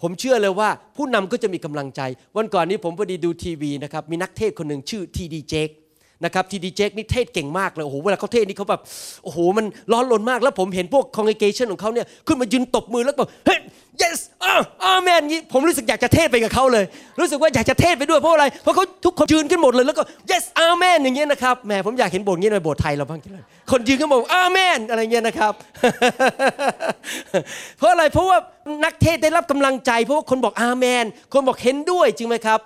[0.01, 2.01] ผมเชื่อเลยว่าผู้นำก็จะมีกำลังใจ
[2.35, 5.17] วันก่อนนี้ผมพอดีดูทีวีนะครับมีนักเทศคนหนึ่งชื่อ T.D.
[5.21, 5.69] Jakes
[6.25, 6.53] นะครับ T.D.
[6.55, 8.81] Jakes นี่เทศเก่งมากเลยโอ้โหเวลาเขาเทศนี่เขาแบบ
[9.23, 13.59] โอ้โหมันร้อนรนมากแล้วผมเห็นพวก congregation ของเขาเนี่ยขึ้นมายืนตบมือแล้วบอกเฮ้ย
[14.01, 14.53] yes อ่า
[14.85, 16.85] อาเมนงี้ผมรู้สึกอยากจะเทศไปกับเขาเลย
[17.19, 25.53] รู้สึกว่าอยากจะเทศไปด้วยเพราะอะไรเพราะเขาทุกคนยืนขึ้นหมดเลยแล้วก็ yes อาเมนอย่างเงี้ยนะครับแหมผมอยากเห็นโบสถ์งี้ยในโบสถ์ไทยเราบ้างจังเลยคนยืนขึ้นบอกอาเมนอะไรเงี้ยนะครับ
[27.77, 28.37] เพราะอะไรเพราะว่า
[28.85, 32.59] นักเทศได้รับกำลังใจ เพราะว่าคนบอกอาเมน คนบอกเห็นด้วยจริงไหมครับ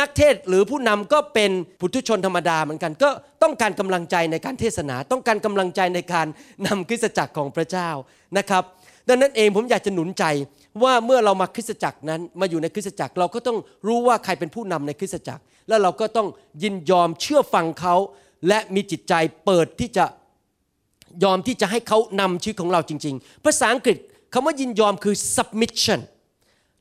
[0.00, 1.50] นักเทศหรือผู้นำก็เป็น
[1.80, 3.10] ผู้ทุชนธรรมดาเหมือนกัน ก็
[3.42, 6.26] ต้องการกำลังใจในการเทศนา ต้องการกำลังใจในการ
[6.66, 7.90] นำคริสตจักรของพระเจ้า
[8.38, 8.62] นะครับ
[9.08, 10.24] ดังนั้นเองผมอยากจะหนุนใจ
[10.82, 16.28] ว่าเมื่อเรามาคริสตจักรนั้นมาอยู่ในคริสตจักรเราก็ต้องรู้ว่าใครเป็นผู้นำในคริสตจักร แล้วเราก็ต้อง
[16.62, 17.94] ยินยอมเชื่อฟังเขา
[18.48, 20.04] และมีจิตใจเปิดที่จะ
[21.24, 23.98] ยอมที่จะให้เขานำชีวิตของเราจริง ๆ ภาษาอังกฤษ
[24.32, 26.00] คำว่ายินยอมคือ submission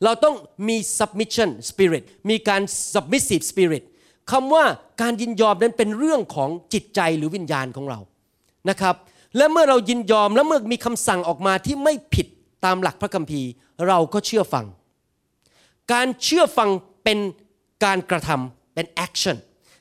[0.04, 0.36] เราต้อง
[0.68, 2.62] มี submission spirit มีการ
[2.94, 3.84] submissive spirit
[4.32, 4.66] คำว่า
[5.02, 8.00] การยินยอมนั้นเป็นเรื่องของจิตใจหรือวิญญาณของเรา
[8.70, 8.96] นะครับ
[9.38, 12.28] และเมื่อเรายินยอมและเมื่อมีคำสั่งออกมาที่ไม่ผิด
[12.66, 13.50] ตามหลักพระคัมภีร์
[13.88, 14.66] เราก็เชื่อฟัง
[15.94, 16.70] การเชื่อฟัง
[17.04, 17.20] เป็น
[17.86, 19.38] การกระทำเป็น action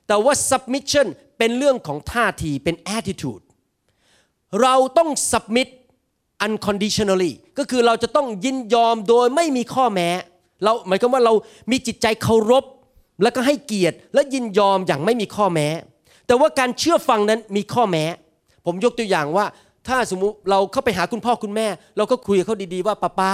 [0.06, 1.06] แต่ว่า submission
[1.38, 3.44] เป็นเรื่องของท่าทีเป็น attitude
[4.62, 5.68] เราต้อง submit
[6.46, 10.08] unconditionally ก็คือเราจะต้องยินยอมโดยไม่มีข้อแม้
[10.64, 11.32] เราหมายความว่าเรา
[11.70, 12.64] มีจิตใจเคารพ
[13.22, 15.68] แล้วก็ให้เกียรติ และยินยอมอย่างไม่มีข้อแม้
[16.26, 18.04] แต่ว่าการเชื่อฟังนั้นมีข้อแม้
[18.66, 19.46] ผมยกตัวอย่างว่า
[19.88, 23.32] ถ้าสมมุติเราเข้าไปหาคุณพ่อคุณแม่ เราก็คุยกับเขาดีๆว่าป้าป้า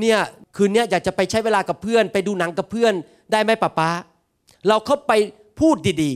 [0.00, 0.18] เนี่ย
[0.56, 2.92] คืนนี้อยากจะไปใช้เวลากับเพื่อน ไปดูหนังกับเพื่อน
[3.32, 3.90] ได้ไหมป้าป้า
[4.68, 5.12] เราเข้าไป
[5.60, 6.10] พูดดี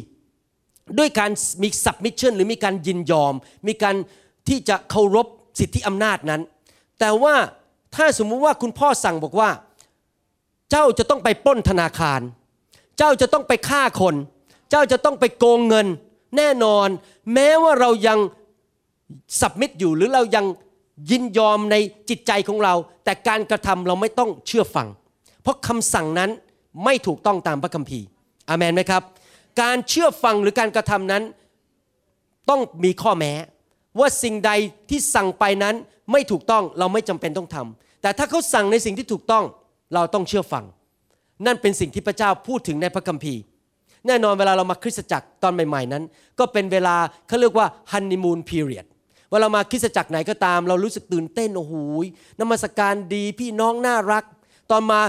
[0.46, 1.30] ๆ ด้วยการ
[1.62, 3.34] มี submission หรือมีการยินยอม
[3.68, 3.96] มีการ
[4.48, 5.26] ที่จะเคารพ
[5.58, 6.40] สิทธิอำนาจนั้น
[7.00, 7.34] แต่ว่า
[7.94, 9.50] ถ้าสมมุติว่าคุณพ่อสั่งบอกว่า
[10.70, 12.20] เจ้าจะต้องไปปล้นธนาคาร
[12.98, 14.14] เจ้าจะต้องไปฆ่าคน
[14.70, 15.86] เจ้าจะต้องไปโกงเงิน
[16.36, 16.88] แน่นอน
[17.34, 18.18] แม้ว่าเรายัง
[19.40, 20.44] สับมิดอยู่หรือเรายัง
[21.10, 21.76] ยินยอมใน
[22.08, 24.88] จิตใจของเรา แต่การกระทำเราไม่ต้องเชื่อฟัง
[25.42, 26.30] เพราะคำสั่งนั้น
[26.84, 28.06] ไม่ถูกต้องตามพระคัมภีร์
[28.48, 29.02] อามนไหมครับ
[29.60, 31.22] การเชื่อฟังหรือการกระทำนั้น
[32.50, 33.32] ต้องมีข้อแม้
[33.98, 34.52] ว่าสิ่งใด
[34.90, 35.74] ที่สั่งไปนั้น
[36.12, 39.44] ไม่ถูกต้องเราไม่จำเป็นต้องทำแต่ถ้าเขาสั่งในสิ่งที่ถูกต้อง
[39.94, 40.64] เราต้องเชื่อฟัง
[41.46, 43.40] นั่นเป็นสิ่งที่พระเจ้าพูดถึงในพระคัมภีร์
[44.06, 46.04] แน่นอนเวลาเรามาคริสตจักรตอนใหม่ ๆนั้น
[46.38, 46.96] ก็เป็นเวลา
[47.28, 48.86] เขาเรียกว่าฮันนีมูนพีเรียด
[49.30, 51.74] เวลามาคริสตจักรไหนก็ตาม เรารู้สึกตื่นเต้นโอ้โห
[52.40, 54.24] นมัสการดีพี่น้องน่ารัก
[54.70, 55.00] ตอนมา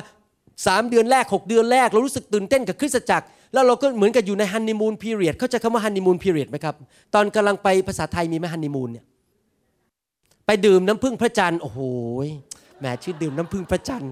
[0.67, 6.75] สามเดือนแรก 6 เดือนแรก เรารู้สึกตื่นเต้นกับคริสตจักร แล้วเราก็เหมือนกับอยู่ในฮันนีมูนพีเรียดเข้าใจคำว่าฮันนีมูนพีเรียดไหมครับ
[7.13, 9.05] ตอนกำลังไปภาษาไทยมีไหมฮันนีมูนเนี่ย
[10.45, 11.79] ไปดื่มน้ำพึ่งพระจันทร์โอ้โห
[12.79, 14.11] แหมชื่อดื่มน้ำพึ่งพระจันทร์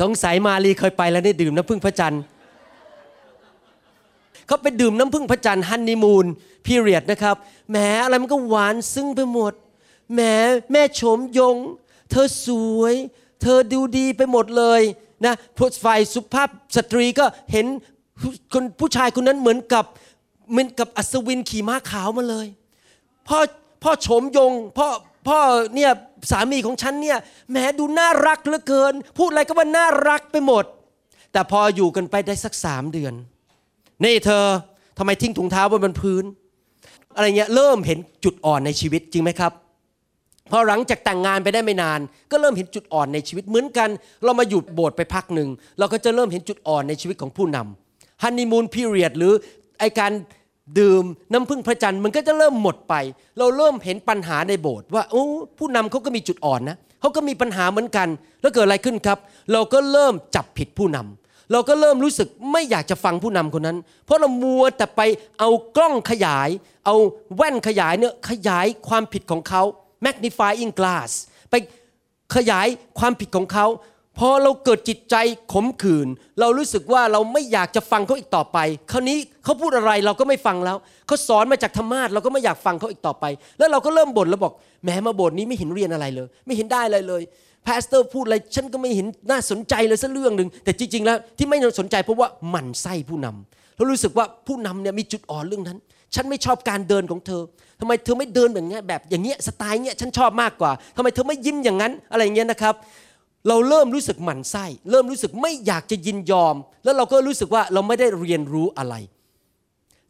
[0.00, 2.20] สงสัยมาลีเคยไปแล้วได้ดื่มน้ำพึ่งพระจันทร์
[4.46, 6.26] เขาไปดื่มน้ำพึ่งพระจันทร์ฮันนีมูน
[6.66, 7.36] พีเรียดนะครับ
[7.70, 9.52] แหมอะไรมันก็หวานซึ้งไปหมด
[10.12, 10.20] แหม
[10.72, 11.56] แม่โฉมยง
[12.10, 12.48] เธอส
[12.80, 12.94] วย
[13.42, 14.82] เธอดูดีไปหมดเลย
[15.24, 15.34] นะ
[15.84, 17.66] ฝ่ายสุภาพสตรีก็เห็น
[18.52, 19.84] คนผู้ชายคนนั้นเหมือนกับ
[20.50, 22.46] เหมือนกับอัศวินขี่ม้าขาวมาเลย
[23.28, 23.38] พ่อ
[23.82, 24.88] พ่อโฉมยงพ่อ
[25.28, 25.38] พ่อ
[25.74, 25.90] เนี่ย
[26.30, 27.18] สามีของฉันเนี่ย
[27.50, 30.64] แหมดูน่ารักเหลือเกิน พูดอะไรก็ว่าน่ารักไปหมด
[31.32, 33.14] แต่พออยู่กันไปได้สักสามเดือน
[34.04, 34.44] นี่เธอ
[34.98, 36.24] ทำไมทิ้งถุงเท้าไว้บนพื้น
[37.14, 39.52] อะไรเงี้ยเริ่มเห็นจุดอ่อนในชีวิตจริงไหมครับ
[40.50, 43.88] พอหลังจากแต่งงานไปได้ไม่นาน ก็เริ่มเห็นจุดอ่อนในชีวิตเหมือนกัน
[44.24, 49.32] เรามาหยุดโบสถ์ไปพักหนึ่งเราก็จะเริ่มเห็นจุดอ่อนในชีวิตของผู้นำฮันนีมูนพีเรียดหรือ
[49.80, 50.12] ไอการ
[50.78, 52.94] ดื่มน้ำพึ่งพระจันทร์มันก็จะเริ่มหมดไป
[53.38, 55.24] เราเริ่มเห็นปัญหาในโบสถ์ว่าโอ้
[55.58, 58.08] ผู้นำเขาก็มีจุดอ่อนนะเขาก็มีปัญหาเหมือนกัน
[58.40, 59.18] แล้วเกิดอะไรขึ้นครับ
[59.52, 65.00] เราก็เริ่มจับผิดผู้นำเราก็เริ่มรู้สึกไม่อยากจะฟังผู้นำคนนั้น เพราะเรามัวแต่ไป
[65.38, 66.48] เอากล้องขยาย
[66.86, 66.94] เอา
[67.36, 69.62] แว่นขยายเนี่ยขยายความผิดของเขา
[70.04, 71.10] magnifying glass
[71.50, 71.54] ไป
[72.36, 72.66] ขยาย
[72.98, 73.66] ความผิดของเขา
[74.18, 75.16] พอเราเกิดจิตใจ
[75.52, 76.08] ขมขื่น
[76.40, 78.58] เรารู้สึกว่าเราไม่อยากจะฟังเขาอีกต่อไป
[78.92, 83.24] คราวนี้เขาพูดอะไรเราก็ไม่ฟังแล้วเขาสอนมาจากธรรมาสน์เราก็ไม่อยากฟังเขาอีกต่อไป
[83.58, 84.52] แล้วเราก็เริ่มบ่นแล้วบอก
[84.84, 87.22] แหมมาโบสถ์นี้ไม่เห็นเรียนอะไรเลย ไม่เห็นได้อะไรเลย
[87.66, 95.78] pastor พูดอะไรฉันก็ไม่เห็นน่าสนใจเลยสักเรื่องหนึ่งแต่จริง ๆ แล้วที่ไม่สนใจเพราะว่าหมั่นไส้ผู้นำเรารู้สึกว่าผู้นำเนี่ยมีจุดอ่อนเรื่องนั้น
[96.14, 97.42] ฉันไม่ชอบการเดินของเธอ
[97.80, 102.74] ทำไมเธอไม่เดินแบบเนี้ยแบบอย่างเงี้ยสไตล์เงี้ยฉันชอบมากกว่าทำไมเธอไม่ยิ้มอย่างนั้นอะไรเงี้ยนะครับ
[103.48, 108.94] เราเริ่มรู้สึกหมั่นไส้ เริ่มรู้สึกไม่อยากจะยินยอม แล้วเราก็รู้สึกว่าเราไม่ได้เรียนรู้อะไร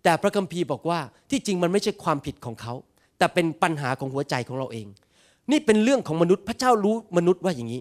[0.03, 0.99] แต่พระคัมภีร์บอกว่า
[1.31, 2.75] ที่จริงมันไม่ใช่ความผิดของเขา
[3.19, 4.87] แต่เป็นปัญหาของหัวใจของเราเอง
[5.51, 7.81] นี่เป็นเรื่องของมนุษย์พระเจ้ารู้มนุษย์ว่าอย่างนี้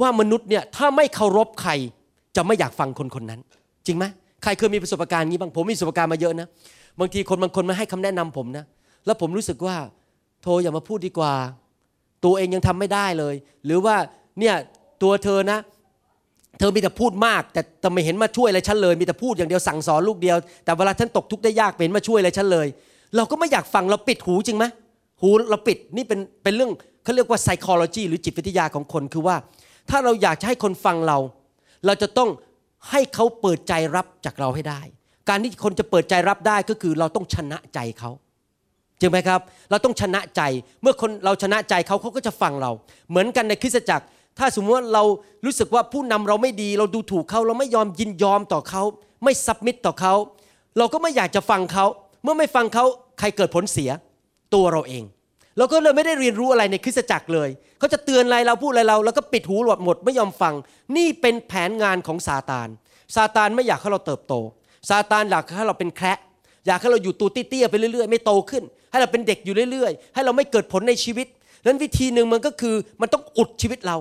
[0.00, 1.72] ว่ามนุษย์เนี่ยถ้าไม่เคารพใคร
[2.36, 3.40] จะไม่อยากฟังคนคนนั้น
[3.86, 4.04] จริงไหม
[4.42, 6.48] ใครเคยมีประสบการณ์นี้บ้างผมมีประสบการณ์มาเยอะนะ
[6.98, 8.64] บางทีคนบางคนมาให้คำแนะนำผมนะ
[9.06, 9.76] แล้วผมรู้สึกว่า
[10.42, 11.32] โทรอย่ามาพูดดีกว่า
[12.24, 13.96] ตัวเองยังทำไม่ได้เลย หรือว่า
[14.38, 14.54] เนี่ย
[15.02, 15.58] ตัวเธอนะ
[16.58, 22.66] เธอมีแต่พูดมาก แต่แต่ไม่เห็นมาช่วยอะไรฉันเลย มีแต่พูดอย่างเดียวสั่งสอนลูกเดียว แต่เวลาฉันตกทุกข์ได้ยากเห็นมาช่วยอะไรฉันเลย
[23.16, 24.64] เราก็ไม่อยากฟังเราปิดหูจริงไหม
[25.20, 26.70] หูเราปิดนี่เป็นเป็นเรื่อง
[27.04, 29.36] เขาเรียกว่า psychology หรือจิตวิทยาของคนคือว่า
[29.90, 31.18] ถ้าเราอยากจะให้คนฟังเรา
[31.86, 32.30] เราจะต้อง
[32.90, 34.80] ให้เขาเปิดใจรับจากเราให้ได้
[35.30, 38.10] การที่คนจะเปิดใจรับได้ก็คือเราต้องชนะใจเขา
[39.00, 39.40] จริงไหมครับ
[39.70, 40.42] เราต้องชนะใจ
[40.82, 42.70] เมื่อคนเราชนะใจเขาเขาก็จะฟังเรา
[43.10, 44.04] เหมือนกันในคริสตจักร
[44.38, 45.04] ถ้าสมมติว่าเรา
[45.44, 48.82] รู้สึกว่าผู้นำเราไม่ดี เราดูถูกเขาเราไม่ยอมยินยอมต่อเขา
[49.24, 50.14] ไม่สับมิดต่อเขา
[50.78, 51.86] เราก็ไม่อยากจะฟังเขา
[52.22, 52.84] เมื่อไม่ฟังเขา
[53.18, 53.90] ใครเกิดผลเสีย
[54.54, 55.04] ตัวเราเอง
[55.58, 60.54] เราก็เลยไม่ได้เรียนรู้อะไรในคริสตจักรเลย เขาจะเตือนอะไรเราพูดอะไรเราแล้วก็ปิดหูหลดหมดไม่ยอมฟัง
[60.96, 62.68] นี่เป็นแผนงานของซาตาน
[63.14, 64.34] ซาตานไม่อยากให้เราเติบโต
[64.88, 66.18] ซาตานอยากให้เราเป็นแคระ
[66.66, 71.26] อยากให้เราอยู่ตัวเตี้ยๆไปเรื่อยๆ ไม่โตขึ้น ให้เราเป็นเด็กอยู่เรื่อยๆ ให้เราไม่เกิดผลในชีวิต
[71.66, 73.96] นั้นวิธีหนึ่งมันก็คือมันต้องอุดชีวิตเรา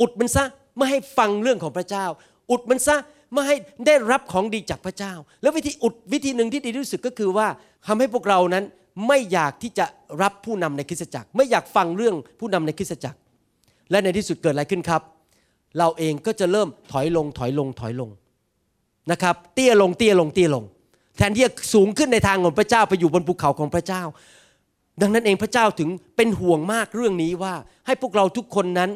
[0.00, 0.44] อุดมันซะ
[0.76, 2.04] ไม่ให้ฟังเรื่องของพระเจ้า
[2.50, 2.96] อุดมันซะ
[3.32, 7.46] ไม่ให้ได้รับของดีจากพระเจ้า แล้ววิธีอุดวิธีหนึ่งที่ดีที่สุดก็คือว่า
[7.86, 8.64] ทำให้พวกเรานั้น
[9.08, 9.86] ไม่อยากที่จะ
[10.22, 13.18] รับผู้นำในคริสตจักร ไม่อยากฟังเรื่องผู้นำในคริสตจักร
[13.90, 15.02] และในที่สุดเกิดอะไรขึ้นครับ
[15.78, 18.10] เราเองก็จะเริ่มถอยลงถอยลงถอยลง
[19.10, 20.64] นะครับเตี้ยลงเตี้ยลงเตี้ยลง
[21.16, 24.02] แทนที่จะสูงขึ้นในทางของพระเจ้าไปอยู่บนภูเขาของพระเจ้า
[25.00, 27.54] ดังนั้นเองพระเจ้าถึงเป็นห่วงมากเรื่องนี้ว่า
[27.86, 28.90] ให้พวกเราทุกคนนั้น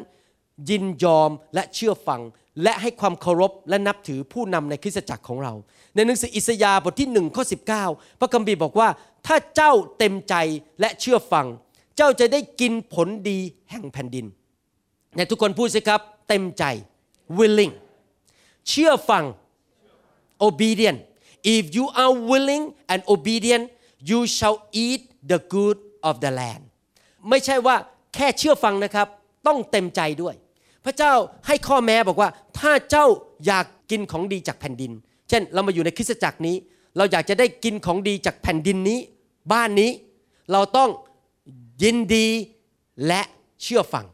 [0.69, 2.21] ยินยอมและเชื่อฟัง
[2.63, 5.53] และให้ความเคารพและนับถือผู้นำในคริสตจักรของเรา
[5.95, 7.57] ในหนังสืออิสยาห์บทที่หนึ่งข้อสิ
[8.19, 8.89] พระคัมภีร์บอกว่า
[9.27, 10.35] ถ้าเจ้าเต็มใจ
[10.79, 11.45] และเชื่อฟัง
[11.97, 13.37] เจ้าจะได้กินผลดี
[13.71, 14.25] แห่งแผ่นดิน
[15.15, 16.63] เนี่ยทุกคนพูดสิครับ เต็มใจ
[17.37, 17.73] willing
[18.69, 19.23] เชื่อฟัง
[20.47, 20.99] obedient
[21.55, 23.65] if you are willing and obedient
[24.09, 25.77] you shall eat the good
[26.09, 26.63] of the land
[27.29, 27.75] ไม่ใช่ว่า
[28.15, 29.07] แค่เชื่อฟังนะครับ
[29.47, 30.35] ต้องเต็มใจด้วย
[30.85, 31.13] พระเจ้า
[31.47, 33.05] ให้ข้อแม้บอกว่า ถ้าเจ้า
[33.45, 34.91] อยากกินของดีจากแผ่นดิน
[35.29, 36.55] เช่นเรามาอยู่ในคริสตจักรนี้
[36.97, 38.99] เราอยากจะได้กินของดีจากแผ่นดินนี้
[39.53, 39.91] บ้านนี้
[40.51, 40.89] เราต้อง
[41.83, 42.27] ยินดี
[43.07, 43.21] และ
[43.63, 44.05] เชื่อฟัง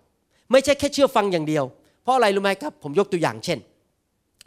[0.51, 1.63] ไม่ใช่แค่เชื่อฟังอย่างเดียว
[2.03, 3.59] เพราะอะไรรู้ไหมครับ ผมยกตัวอย่างเช่น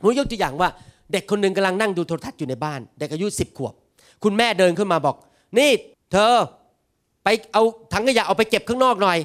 [0.01, 0.69] ผมยกตัวอย่างว่า
[1.12, 3.75] เด็กคนหนึ่งกำลังนั่งดูโทรทัศน์อยู่ในบ้าน เด็กอายุสิบขวบ
[4.25, 5.16] คุณแม่เดินขึ้นมาบอก
[5.59, 5.71] นี่
[6.12, 6.33] เธอ
[7.25, 9.19] ไปเอาถังขยะเอาไปเก็บข้างนอกหน่อย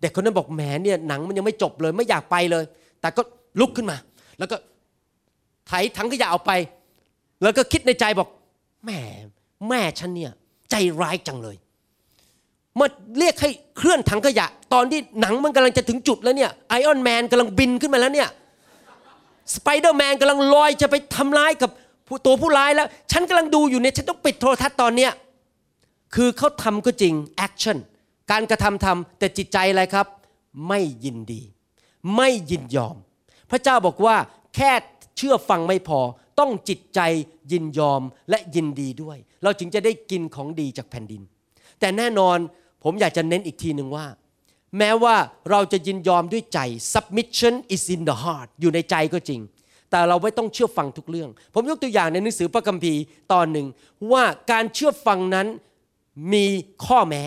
[0.00, 2.64] เด็กคนนั้นบอกแหมเนี่ยหนังมันยังไม่จบเลยไม่อยากไปเลย
[3.00, 3.22] แต่ก็
[3.60, 3.96] ลุกขึ้นมา
[4.38, 4.56] แล้วก็
[5.66, 6.52] ไถถังขยะเอาไป
[7.42, 8.28] แล้วก็คิดในใจบอก
[8.84, 8.90] แหม
[9.68, 10.32] แม่ฉันเนี่ย
[10.70, 11.56] ใจร้ายจังเลย
[12.78, 12.86] มา
[13.18, 18.28] เรียกให้เคลื่อนถังขยะ ตอนที่หนังมันกำลังจะถึงจุดแล้วเนี่ยไอออนแมนกำลังบินขึ้นมาแล้วเนี่ย
[19.54, 21.70] สไปเดอร์แมนกำลังลอยจะไปทำร้ายกับ
[22.06, 25.12] ผู้ตัวผู้ร้ายแล้ว ฉันกำลังดูอยู่เนี่ยฉันต้องปิดโทรทัศน์ตอนเนี้ย
[26.14, 27.78] คือเขาทำก็จริง action
[28.30, 30.06] การกระทำทำแต่จิตใจอะไรครับ
[30.68, 31.42] ไม่ยินดี
[32.16, 32.96] ไม่ยินยอม
[33.50, 34.16] พระเจ้าบอกว่า
[34.56, 34.70] แค่
[35.16, 36.00] เชื่อฟังไม่พอ
[36.38, 37.00] ต้องจิตใจ
[37.52, 41.22] ยินยอมและยินดีด้วย เราจึงจะได้กินของดีจากแผ่นดิน
[41.80, 42.38] แต่แน่นอน
[42.84, 44.06] ผมอยากจะเน้นอีกทีหนึ่งว่า
[44.78, 45.16] แม้ว่า
[45.50, 46.58] เราจะยินยอมด้วยใจ
[46.94, 49.40] submission is in the heart อยู่ในใจก็จริง
[49.90, 53.00] แต่เราไม่ต้องเชื่อฟังทุกเรื่อง ผมยกตัวอย่างในหนังสือพระคัมภีร์
[53.32, 53.66] ตอนหนึ่ง
[54.12, 55.46] ว่าการเชื่อฟังนั้น
[56.32, 56.46] มี
[56.86, 57.22] ข้อแม้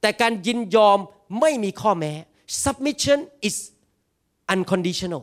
[0.00, 0.98] แต่การยินยอม
[1.40, 2.12] ไม่มีข้อแม้
[2.64, 3.18] submission
[3.48, 3.56] is
[4.54, 5.22] unconditional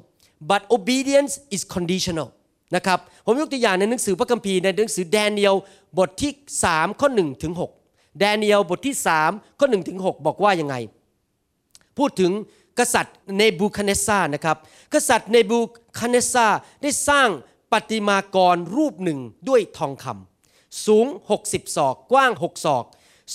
[0.50, 2.30] but obedience is conditional
[2.76, 5.56] นะครับผมยกตัวอย่างในหนังสือพระคัมภีร์ในหนังสือแดเนียล
[5.98, 6.32] บทที่
[6.68, 7.54] 3 ข้อ1ถึง
[7.86, 8.96] 6แดเนียลบทที่
[9.28, 10.76] 3 ข้อ1ถึง6บอกว่ายังไง
[11.98, 12.32] พูดถึง
[12.80, 14.58] กษัตริย์เนบูคัดเนซานะครับ
[14.94, 15.60] กษัตริย์เนบู
[16.00, 16.48] คัดเนซา
[16.82, 17.30] ได้สร้าง
[17.72, 21.06] ปฏิมากรรูปหนึ่งด้วยทองคำสูง
[21.42, 22.86] 60 ศอก กว้าง 6 ศอก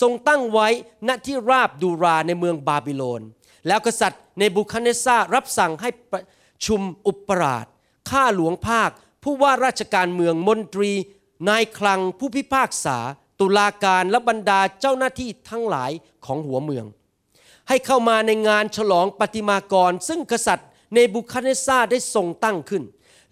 [0.01, 0.69] ทรงตั้งไว้
[1.09, 3.23] ณที่ราบดูราในเมืองบาบิโลน
[3.67, 6.23] แล้วกษัตริย์เนบูคัดเนซารับสั่งให้ประ
[6.67, 7.67] ชุมอุปราช
[8.11, 8.91] ข้าหลวงภาค
[9.23, 10.93] ผู้ว่าราชการเมืองมนตรี
[11.49, 12.99] นายคลังผู้พิพากษา
[13.41, 15.91] ตุลาการและบรรดาเจ้าหน้าที่ทั้งหลาย
[16.27, 16.85] ของหัวเมือง
[17.69, 22.83] ให้เข้ามาในงานฉลองปฏิมากร ซึ่งกษัตริย์เนบุคัดเนสซาได้ทรงตั้งขึ้น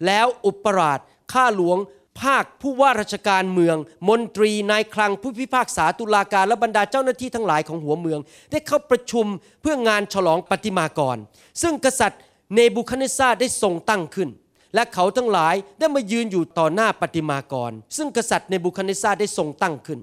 [0.05, 0.99] แล้วอุปราช
[1.31, 1.77] ข้าหลวง
[2.21, 3.77] ภาคผู้ว่าราชการเมือง
[4.09, 8.19] มนตรีนายคลังผู้พิพากษาตุลาการและบรรดาเจ้าหน้าที่ทั้งหลายของหัวเมือง
[8.51, 9.25] ได้เข้าประชุม
[9.61, 11.17] เพื่องานฉลองปฏิมากร
[11.61, 12.21] ซึ่งกษัตริย์
[12.53, 14.29] เนบุคัดเนสซาได้ทรงตั้งขึ้น
[14.75, 19.99] และเขาทั้งหลายได้มายืนอยู่ต่อหน้าปฏิมากร ซึ่งกษัตริย์เนบุคัดเนสซาได้ทรงตั้งขึ้น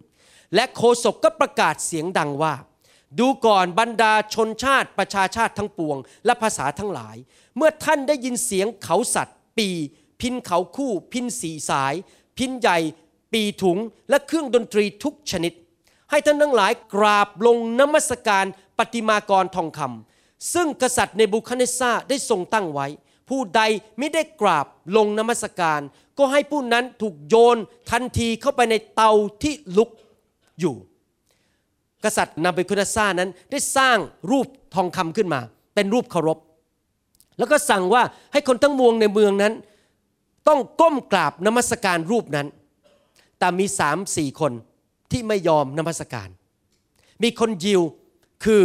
[0.54, 2.54] และโคศกก็ประกาศเสียงดังว่า
[3.18, 7.16] ดูก่อนบรรดาชนชาติประชาชาติทั้งปวง และภาษาทั้งหลาย
[7.56, 9.68] เมื่อท่านได้ยินเสียงเขาสัตว์ ปี
[10.20, 11.94] พินเขาคู่ พินสีสาย
[12.38, 12.78] พินใหญ่
[13.32, 13.78] ปีถุง
[14.10, 15.52] และเครื่องดนตรีทุกชนิด
[16.10, 18.44] ให้ท่านทั้งหลายกราบลงนมัสการ
[18.78, 22.86] ปฏิมากรทองคำซึ่งกษัตริย์เนบูคัดเนสซาได้ทรงตั้งไว้
[23.28, 23.62] ผู้ใด
[23.98, 25.80] ไม่ได้กราบลงนมัสการ
[26.18, 27.58] ก็ให้ผู้นั้นถูกโยน
[27.90, 29.10] ทันทีเข้าไปในเตา
[29.42, 29.90] ที่ลุก
[30.60, 30.76] อยู่
[32.04, 33.98] กษัตริย์นาเบคุนัสซานั้นได้สร้าง
[34.30, 35.40] รูปทองคำขึ้นมา
[35.74, 36.38] เป็นรูปเคารพ
[37.38, 39.52] แล้วก็สั่งว่าให้คนทั้งมวงในเมืองนั้น
[40.48, 42.46] ต้องก้มกราบนมัสการรูปนั้น
[43.38, 44.52] แต่มีสามสี่คน
[45.10, 46.28] ที่ไม่ยอมนมัสการ
[47.22, 47.82] มีคนยิว
[48.44, 48.62] คือ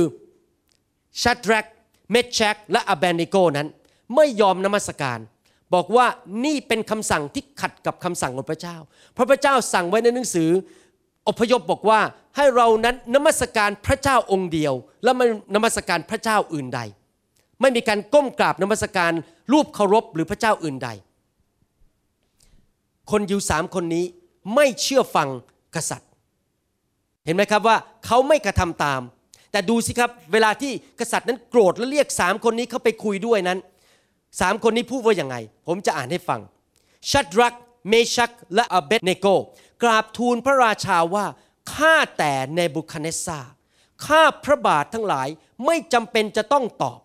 [1.23, 1.65] ชัดแรก
[2.11, 3.67] เมชแชกและอ b เบนิโกนั้น
[4.15, 5.19] ไม่ยอมนมัสการ
[5.73, 6.05] บอกว่า
[6.45, 8.77] นี่เป็นคำสั่งที่ขัดกับคำสั่งของพระเจ้า
[9.13, 10.49] เพราะพระเจ้าสั่งไว้ในหนังสือ
[11.27, 11.99] อพยพบอกว่า
[12.35, 16.81] ให้เรานั้นนมัสการพระเจ้าองค์เดียว และไม่นมัสการพระเจ้าอื่นใด
[17.61, 19.11] ไม่มีการก้มกราบนมัสการ
[19.51, 20.89] รูปเคารพหรือพระเจ้าอื่นใด
[23.11, 24.05] คนยิวสามคนนี้
[24.55, 25.29] ไม่เชื่อฟัง
[25.75, 26.09] กษัตริย์
[27.25, 29.01] เห็นไหมครับว่าเขาไม่กระทำตาม
[29.51, 33.59] แต่ดูสิครับเวลาที่กษัตริย์นั้นโกรธและเรียกสามคนนี้เข้าไปคุยด้วยนั้น
[34.41, 35.35] สามคนนี้พูดว่าอย่างไง
[35.67, 36.39] ผมจะอ่านให้ฟัง
[37.11, 37.53] ชัดรัก
[37.89, 39.27] เมชักและอเบดเนโก
[39.83, 41.25] กราบทูลพระราชาว่า
[41.73, 43.39] ข้าแต่เนบุคัดเนสซา
[44.07, 45.27] ข้าพระบาททั้งหลาย
[45.65, 46.99] ไม่จำเป็นจะต้องตอบ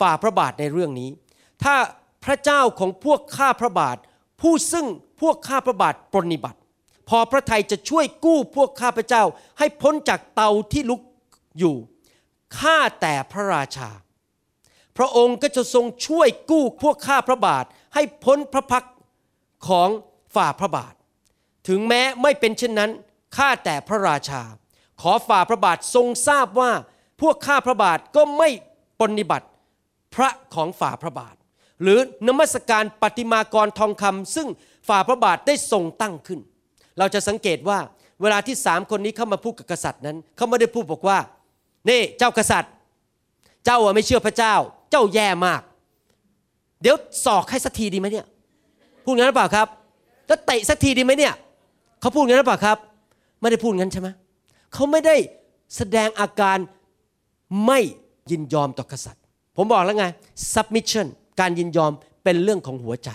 [0.00, 1.10] ฝ่าพระบาทในเรื่องนี้
[1.62, 1.74] ถ้า
[2.24, 3.96] พระเจ้าของพวกข้าพระบาท
[4.40, 4.86] ผู้ซึ่ง
[5.20, 6.60] พวกข้าพระบาทปรนนิบัติ
[7.08, 9.22] พอพระไทยจะช่วยกู้พวกข้าพระเจ้า
[9.58, 11.00] ให้พ้นจากเตาที่ลุก
[11.58, 11.76] อยู่
[12.58, 13.90] ข้าแต่พระราชา
[14.96, 18.86] พระองค์ก็จะทรงช่วยกู้พวกข้าพระบาท ให้พ้นพระพัก
[19.68, 19.88] ของ
[20.34, 20.94] ฝ่าพระบาท
[21.68, 22.90] ถึงแม้ไม่เป็นเช่นนั้น
[23.36, 24.42] ข้าแต่พระราชา
[25.02, 26.70] ขอฝ่าพระบาททรงทราบว่า
[27.20, 28.48] พวกข้าพระบาทก็ไม่
[29.00, 29.46] ปฏิบัติ
[30.14, 31.34] พระของฝ่าพระบาท
[31.82, 31.98] หรือ
[32.28, 34.48] นมัสการปฏิมากรทองคำซึ่ง
[34.88, 36.40] ฝ่าพระบาทได้ทรงตั้งขึ้น
[36.98, 37.78] เราจะสังเกตว่า
[38.22, 41.18] เวลาที่สามคนนี้เข้ามาพูดกับกษัตริย์นั้น เขาไม่ได้พูดบอกว่า
[41.88, 42.72] นี่เจ้ากษัตริย์
[43.64, 44.54] เจ้าไม่เชื่อพระเจ้า
[44.90, 45.62] เจ้าแย่มาก
[46.82, 48.26] เดี๋ยวสอกให้สักทีดีไหมเนี่ย
[49.04, 49.68] พูดงั้นหรือเปล่าครับ
[50.26, 51.34] แล้วเตะสักทีดีไหมเนี่ย
[52.06, 52.78] เขาพูดงั้นหรือเปล่าครับ
[53.40, 54.08] ไม่ได้พูดงั้นใช่ไหม
[54.72, 55.16] เขาไม่ได้
[55.76, 56.58] แสดงอาการ
[57.66, 57.80] ไม่
[58.30, 59.22] ยินยอมต่อกษัตริย์
[59.56, 60.06] ผมบอกแล้วไง
[60.54, 61.06] submission
[61.40, 61.92] การยินยอม
[62.24, 63.10] เป็นเรื่องของหัวใจ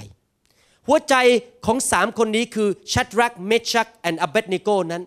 [0.87, 1.15] หัวใจ
[1.65, 5.03] ของสามคนนี้คือชัดรักเมชักและอเบดนิโกนั้น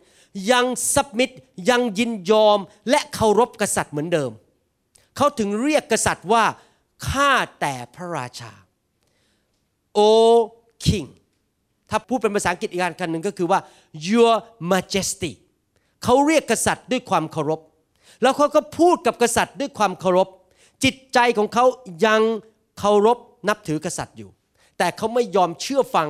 [0.51, 1.31] ยังสับมิด
[1.71, 2.59] ยังยินยอม
[2.91, 4.31] และเคารพกษัตริย์เหมือนเดิม
[5.17, 6.45] เขาถึงเรียกกษัตริย์ว่า
[7.09, 8.53] ข้าแต่พระราชา
[9.95, 10.01] โอ
[10.87, 11.09] king
[11.97, 13.61] ถ้าพูดเป็นภาษาอังกฤษอีกอันกันหนึ่งก็คือว่า
[14.11, 14.35] your
[14.73, 15.33] majesty
[16.05, 17.61] เขาเรียกกษัตริย์ด้วยความเคารพ
[18.23, 20.29] แล้วเขาก็พูดกับกษัตริย์ด้วยความเคารพ
[20.85, 21.65] จิตใจของเขา
[22.07, 22.23] ยัง
[22.79, 24.31] เคารพนับถือกษัตริย์อยู่
[24.79, 26.09] แต่เขาไม่ยอมเชื่อฟัง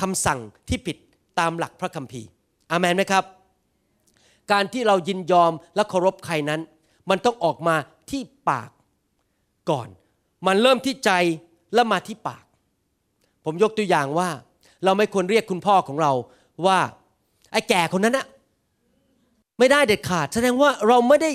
[0.00, 0.96] คำสั่งที่ผิด
[1.38, 2.28] ตามหลักพระคัมภีร์
[2.70, 3.24] อามันไหมครับ
[4.52, 6.60] การที่เรายินยอมและเคารพใครนั้น
[7.10, 7.76] มันต้องออกมา
[8.10, 8.70] ที่ปาก
[9.70, 9.88] ก่อน
[10.46, 11.10] มันเริ่มที่ใจ
[11.74, 12.44] แล้วมาที่ปาก
[13.44, 14.28] ผมยกตัวอย่างว่า
[14.84, 16.12] เราไม่ควรเรียกคุณพ่อของเรา
[16.66, 16.78] ว่า
[17.52, 18.26] ไอ้แก่คนนั้นนะ
[19.58, 21.30] ไม่ได้เด็ดขาด แสดงว่าเราไม่ได้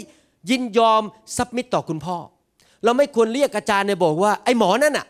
[0.49, 1.01] ยินยอม
[1.37, 2.17] ซับมิตต่อคุณพ่อ
[2.83, 5.05] เราไม่ควรเรียกอาจารย์ในบอกว่า ไอ้หมอนั่นน่ะ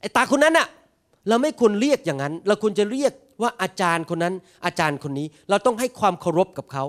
[0.00, 0.68] ไอ้ตาคนนั้นน่ะ
[1.28, 6.84] เราไม่ควรเรียกอย่างนั้น เราควรจะเรียกว่าอาจารย์คนนั้น อาจารย์คนนี้ เราต้องให้ความเคารพกับเขา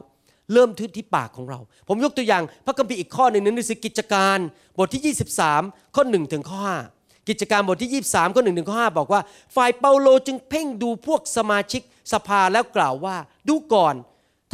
[0.54, 4.38] เริ่มที่ที่ปากของเรา ผมยกตัวอย่างพระคัมภีร์อีกข้อหนึ่งในหนังสือกิจการ
[4.78, 5.16] บทที่
[5.52, 9.22] 23 ข้อ1ถึงข้อ5 กิจการบทที่ 23ข้อ1ถึงข้อ5บอกว่า
[9.56, 11.82] ฝ่ายเปาโลจึงเพ่งดูพวกสมาชิก
[12.14, 13.16] สภาแล้วกล่าวว่า
[13.50, 13.96] ดูก่อน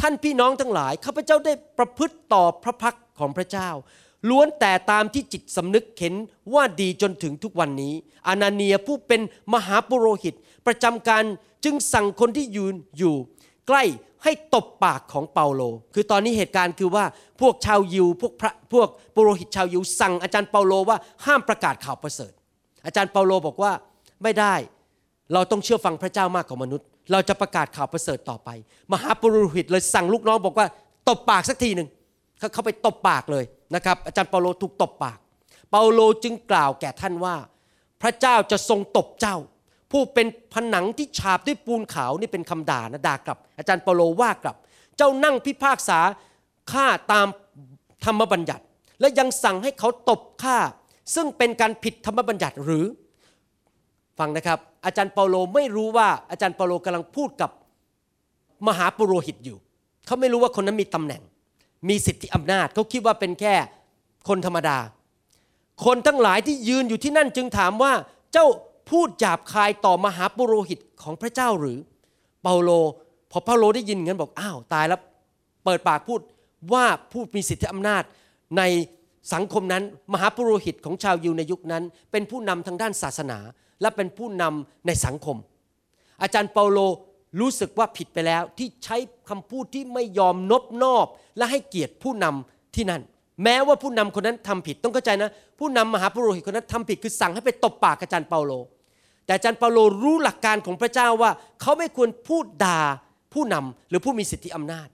[0.00, 3.70] ท่านพี่น้องทั้งหลายข้าพเจ้าได้ประพฤติต่อพระพักของพระเจ้า
[4.28, 6.14] ล้วนแต่ตามที่จิตสำนึกเห็น
[6.54, 7.94] ว่าดีจนถึงทุกวันนี้
[8.28, 9.20] อานาเนียผู้เป็น
[9.54, 10.34] มหาปุโรหิต
[10.66, 11.24] ประจำการ
[11.64, 13.14] จึงสั่งคนที่ยืนอยู่
[13.68, 13.84] ใกล้
[14.24, 15.62] ให้ตบปากของเปาโล
[15.94, 17.04] คือตอนนี้เหตุการณ์คือว่า
[17.40, 22.32] พวกชาวยิวพวกพระพวกปุโรหิตชาวยิวสั่งอาจารย์เปาโลว่าห้ามประกาศข่าวประเสริฐ
[22.86, 23.72] อาจารย์เปาโลบอกว่า
[24.22, 24.54] ไม่ได้
[25.32, 28.48] เราต้องเชื่อฟังพระเจ้ามากกว่ามนุษย์ เราจะประกาศข่าวประเสริฐต่อไป
[28.92, 30.66] มหาปุโรหิตเลยสั่งลูกน้องบอกว่า
[31.08, 31.88] ตบปากสักทีหนึ่ง
[32.38, 35.18] เขาเขาไปตบปากเลยนะครับ อาจารย์เปาโลถูกตบปาก
[35.70, 37.36] เปาโลจึงกล่าวแก่ท่านว่า
[38.02, 39.36] พระเจ้าจะทรงตบเจ้า
[39.92, 44.56] ผู้เป็นผนังที่ฉาบด้วยปูนขาวนี่เป็นคำด่านะด่ากลับ อาจารย์เปาโลว่ากลับ
[44.96, 45.98] เจ้านั่งพิพากษา
[46.72, 47.26] ข้าตาม
[48.04, 48.64] ธรรมบัญญัติ
[49.00, 50.58] และยังสั่งให้เขาตบข้า
[51.14, 52.84] ซึ่งเป็นการผิดธรรมบัญญัติหรือ
[54.18, 57.50] ฟังนะครับ อาจารย์เปาโลไม่รู้ว่าอาจารย์เปาโลกำลังพูดกับ
[58.66, 59.58] มหาปุโรหิตอยู่
[60.06, 61.22] เขาไม่รู้ว่าคนนั้นมีตำแหน่ง
[61.88, 63.54] มีสิทธิอำนาจเขาคิดว่าเป็นแค่
[64.28, 64.78] คนธรรมดา
[65.84, 67.92] คนทั้งหลายที่ยืนอยู่ที่นั่นจึงถามว่า
[68.32, 68.46] เจ้า
[68.90, 71.78] พูดหยาบคายต่อมหาปุโรหิตของพระเจ้าหรือ
[72.42, 72.70] เปาโล
[73.30, 75.00] พอเปาโลได้ยินงั้นบอกอ้าวตายแล้ว
[75.64, 76.20] เปิดปากพูด
[76.72, 78.02] ว่าผู้มีสิทธิอำนาจ
[78.56, 78.62] ใน
[79.32, 83.38] สังคมนั้นมหาปุโรหิตของชาวยิวในยุคนั้น เป็นผู้นำทางด้านศาสนา
[83.80, 85.36] และเป็นผู้นำในสังคม
[86.22, 86.78] อาจารย์เปาโล
[87.40, 88.96] รู้สึกว่าผิดไปแล้วที่ใช้
[89.28, 93.02] คำพูดที่ไม่ยอมนบนอบและให้เกียรติผู้นำที่นั่น
[93.44, 98.52] แม้ว่าผู้นำคนนั้นทำผิดต้องเข้าใจนะ ผู้นำมหาปุโรหิตคนนั้นทำผิดคือสั่งให้ไปตบปากอาจารย์เปาโล
[99.24, 102.80] แต่อาจารย์เปาโลรู้หลักการของพระเจ้าว่า เขาไม่ควรพูดด่า
[103.34, 104.88] ผู้นำหรือผู้มีสิทธิอำนาจ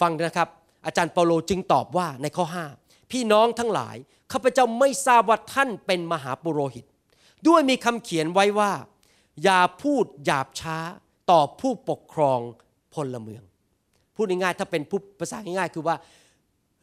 [0.00, 0.48] ฟังนะครับ
[0.86, 3.96] อาจารย์เปาโลจึงตอบว่าในข้อ5 พี่น้องทั้งหลาย
[4.32, 6.84] ข้าพเจ้าไม่ทราบว่าท่านเป็นมหาปุโรหิต
[7.48, 8.72] ด้วยมีคำเขียนไว้ว่า
[9.42, 10.78] อย่าพูดหยาบช้า
[11.30, 12.40] ต่อผู้ปกครอง
[12.94, 13.42] พลเมือง
[14.16, 15.96] พูดง่ายๆถ้าเป็นผู้ภาษาง่ายๆ คือว่า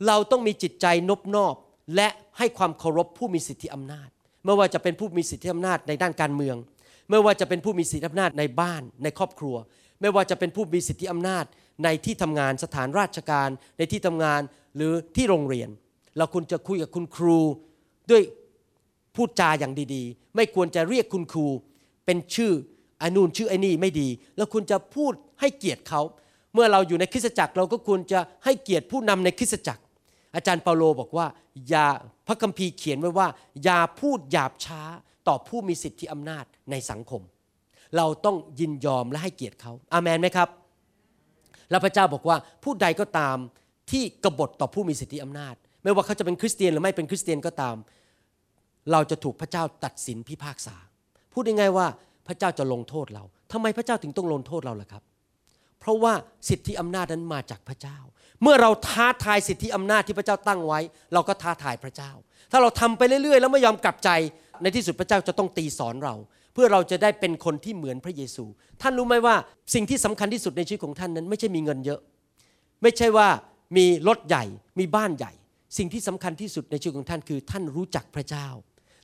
[0.08, 1.56] เราต้องมีจิตใจนบนอบ
[1.96, 2.08] และ
[2.38, 4.10] ให้ความเคารพผู้มีสิทธิอำนาจ
[4.46, 6.56] ไม่ว่าจะเป็นผู้มีสิทธิอำนาจในด้านการเมือง
[7.10, 9.56] ไม่ว่าจะเป็นผู้มีสิทธิอำนาจในบ้าน ในครอบครัว
[10.02, 11.46] ไม่ว่าจะเป็นผู้มีสิทธิอำนาจ
[11.84, 14.42] ในที่ทำงานสถานราชการ ในที่ทำงาน
[14.76, 15.70] หรือที่โรงเรียน
[16.18, 17.40] เราควรจะคุยกับคุณครู
[18.12, 18.24] ด้วย
[19.16, 21.48] พูดจาอย่างดีๆ ไม่ควรจะเรียกคุณครู
[22.06, 22.52] เป็นชื่อ
[23.00, 26.02] ไอ้นู่นชื่อไอ้นี่ไม่ดี แล้วคุณจะพูดให้เกียรติเขา
[26.54, 29.84] เมื่อเราอยู่ในคริสตจักรเราก็ควรจะให้เกียรติผู้นำในคริสตจักร
[30.36, 31.28] อาจารย์เปาโลบอกว่า
[31.70, 31.88] อย่า
[32.28, 33.28] พระคัมภีร์เขียนไว้ว่า
[33.64, 34.82] อย่าพูดหยาบช้า
[35.28, 37.22] ต่อผู้มีสิทธิอำนาจในสังคม
[37.98, 40.50] เราต้องยินยอมและให้เกียรติเขาอาเมนไหมครับ
[41.70, 43.38] แล้วพระเจ้าบอกว่าผู้ใดก็ตาม
[43.92, 47.76] ที่กบฏต่อผู้มีสิทธิอำนาจ ไม่ว่าเขาจะเป็นคริสเตียนหรือไม่เป็นคริสเตียนก็ตาม
[48.92, 50.76] เราจะถูกพระเจ้าตัดสินพิพากษา
[51.34, 51.88] พูดยังไงว่า
[52.28, 55.04] พระเจ้าจะลงโทษเราทำไมพระเจ้าถึงต้องลงโทษเราล่ะครับ
[55.80, 56.14] เพราะว่า
[56.50, 57.98] สิทธิอำนาจนั้นมาจากพระเจ้า
[58.42, 60.80] เมื่อเราท้าทายสิทธิอำนาจที่พระเจ้าตั้งไว้
[61.14, 62.12] เราก็ท้าทายพระเจ้า
[62.52, 64.10] ถ้าเราทำไปเรื่อยๆ แล้วไม่ยอมกลับใจ
[64.62, 66.16] ในที่สุดพระเจ้าจะต้องตีสอนเรา
[66.54, 68.46] เพื่อเราจะได้เป็นคนที่เหมือนพระเยซู
[68.82, 69.36] ท่านรู้ไหมว่า
[69.74, 72.00] สิ่งที่สำคัญที่สุดในชีวิตของท่านนั้น ไม่ใช่มีเงินเยอะ
[72.82, 73.28] ไม่ใช่ว่า
[73.78, 74.44] มีรถใหญ่
[74.80, 75.32] มีบ้านใหญ่
[75.78, 78.48] สิ่งที่สำคัญที่สุดในชีวิตของท่านคือ ท่านรู้จักพระเจ้า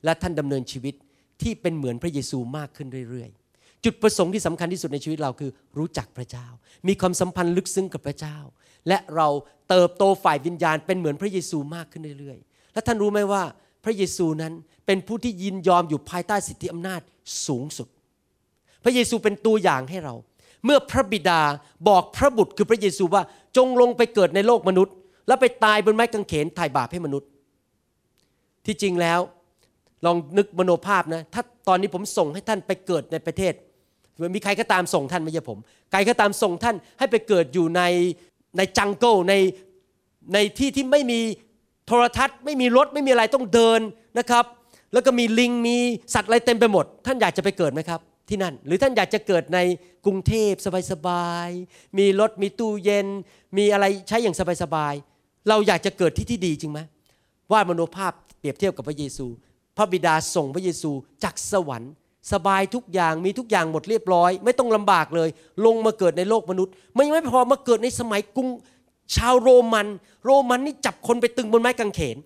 [0.04, 0.94] และท่านดำเนินชีวิต
[1.42, 6.46] ที่เป็นเหมือนพระเยซูมากขึ้นเรื่อยๆ จุดประสงค์ที่สำคัญที่สุดในชีวิตเราคือ รู้จักพระเจ้า
[6.88, 8.36] มีความสัมพันธ์ลึกซึ้งกับพระเจ้า
[8.88, 9.28] และเรา
[9.68, 13.42] เติบโตฝ่ายวิญญาณ เป็นเหมือนพระเยซูมากขึ้นเรื่อยๆ และท่านรู้ไหมว่า
[13.84, 14.52] พระเยซูนั้น
[14.86, 17.00] เป็นผู้ที่ยินยอมอยู่ภายใต้สิทธิอำนาจ
[17.46, 17.88] สูงสุด
[18.84, 20.14] พระเยซูเป็นตัวอย่างให้เรา
[20.64, 21.40] เมื่อพระบิดา
[21.88, 23.22] บอกพระบุตรคือพระเยซูว่า
[23.56, 24.94] จงลงไปเกิดในโลกมนุษย์
[25.26, 27.28] แล้วไปตายบนไม้กางเขนถ่ายบาปให้มนุษย์
[28.66, 29.20] ที่จริงแล้ว
[30.06, 33.54] ลองนึกมโนภาพนะ ถ้าตอนนี้ผมส่งให้ท่านไปเกิดในประเทศ
[34.34, 35.58] มีใครก็ตามส่งท่านไม่ใช่ผม
[35.90, 37.82] ใครก็ตามส่งท่านให้ไปเกิดอยู่ใน
[38.56, 39.34] ในจังเกิลใน
[40.34, 41.20] ในที่ที่ไม่มี
[41.86, 43.80] โทรทัศน์ ไม่มีรถไม่มีอะไรต้องเดิน
[44.18, 44.44] นะครับ
[44.92, 45.76] แล้วก็มีลิงมี
[46.14, 49.58] สัตว์อะไรเต็มไปหมด ท่านอยากจะไปเกิดไหมครับ ที่นั่น หรือท่านอยากจะเกิดใน
[50.04, 50.52] กรุงเทพ
[50.92, 53.06] สบายๆมีรถมีตู้เย็น
[53.56, 55.11] มีอะไรใช้อย่างสบายๆ
[55.48, 56.80] เราอยากจะเกิดที่ที่ดีจริงไหม
[57.52, 59.26] วาดมโนภาพเปรียบเทียบกับพระเยซู
[59.76, 60.90] พระบิดาส่งพระเยซู
[61.24, 61.92] จากสวรรค์
[62.32, 65.28] สบายทุกอย่างมีทุกอย่างหมดเรียบร้อย ไม่ต้องลำบากเลย
[65.66, 68.48] ลงมาเกิดในโลกมนุษย์ไม่ไม่พอมาเกิดในสมัยกรุง
[69.16, 69.86] ชาวโรมัน
[70.24, 72.16] โรมันนี่จับคนไปตึงบนไม้กางเขน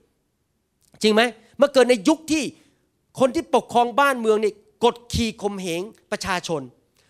[1.02, 1.22] จริงไหม
[1.60, 2.44] มาเกิดในยุคที่
[3.18, 4.52] คนที่ปกครองบ้านเมืองนี่
[4.84, 6.62] กดขี่ข่มเหงประชาชน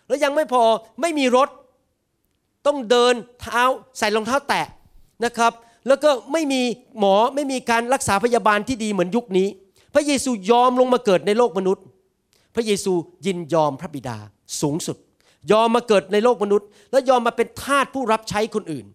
[0.07, 0.63] แล้วยังไม่พอ
[1.01, 1.49] ไม่มีรถ
[2.65, 3.61] ต้องเดินเท้า
[3.97, 4.65] ใส่รองเท้าแตะ
[5.25, 5.51] นะครับ
[5.87, 6.61] แล้วก็ไม่มี
[6.99, 9.47] หมอไม่มีการรักษาพยาบาลที่ดีเหมือนยุคนี้
[9.93, 11.83] พระเยซูยอมลงมาเกิดในโลกมนุษย์
[12.55, 12.93] พระเยซู
[13.25, 14.17] ยินยอมพระบิดา
[14.61, 14.97] สูงสุด
[15.51, 18.85] ยอมมาเกิดในโลกมนุษย์ และยอมมาเป็นทาสผู้รับใช้คนอื่น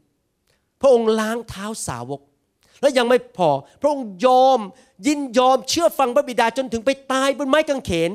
[0.81, 2.21] พระองค์ล้างเท้าสาวก
[2.81, 3.49] และยังไม่พอ
[3.81, 4.59] พระองค์ยอม
[5.07, 8.11] ยินยอมเชื่อฟังพระบิดาจนถึงไปตายบนไม้กางเขน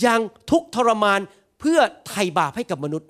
[0.00, 1.20] อย่างทุกทรมาน
[1.60, 3.08] เพื่อไถ่บาปให้กับมนุษย์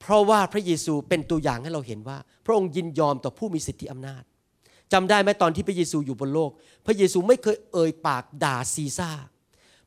[0.00, 4.22] เพราะว่าพระเยซูเป็นตัวอย่างให้เราเห็นว่า พระองค์ยินยอมต่อผู้มีสิทธิอำนาจ
[4.92, 6.50] จำได้ไหมตอนที่พระเยซูอยู่บนโลก
[6.86, 9.10] พระเยซูไม่เคยเอ่ยปากด่าซีซ่า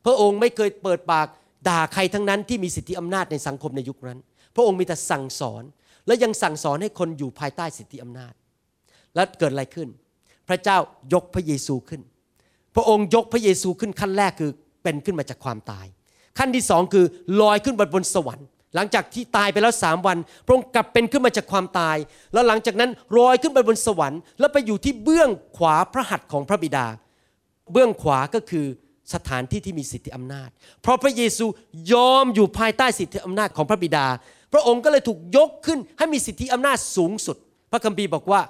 [0.04, 1.26] พระองค์ไม่เคยเปิดปาก
[1.68, 4.18] ด่าใครทั้งนั้นที่มีสิทธิอำนาจในสังคมในยุคนั้น
[4.54, 5.62] พระองค์มีแต่สั่งสอน
[6.06, 8.32] และยังสั่งสอนให้คนอยู่ภายใต้สิทธิอำนาจ
[9.14, 9.88] และเกิดอะไรขึ้น
[10.48, 10.76] พระเจ้า
[11.12, 12.00] ยกพระเยซูขึ้น
[12.74, 14.50] พระองค์ยกพระเยซูขึ้นขั้นแรกคือ
[14.82, 15.86] เป็นขึ้นมาจากความตาย
[16.38, 17.04] ขั้นที่สองคือ
[17.40, 21.96] ลอยขึ้นไปบนสวรรค์ หลังจากที่ตายไปแล้วสามวัน พระองค์กลับเป็นขึ้นมาจากความตาย
[22.32, 26.86] แล้วหลังจากนั้นลอยขึ้นไปบนสวรรค์ แล้วไปอยู่ที่เบื้องขวาพระหัตถ์ของพระบิดา
[27.72, 28.66] เบื้องขวาก็คือ
[29.14, 30.50] สถานที่ที่มีสิทธิอำนาจ
[30.82, 31.46] เพราะพระเยซู
[31.92, 34.06] ยอมอยู่ภายใต้สิทธิอำนาจของพระบิดา
[34.52, 37.36] พระองค์ก็เลยถูกยกขึ้นให้มีสิทธิอำนาจสูงสุด
[37.72, 38.40] พระคัมภีร์บอกว่า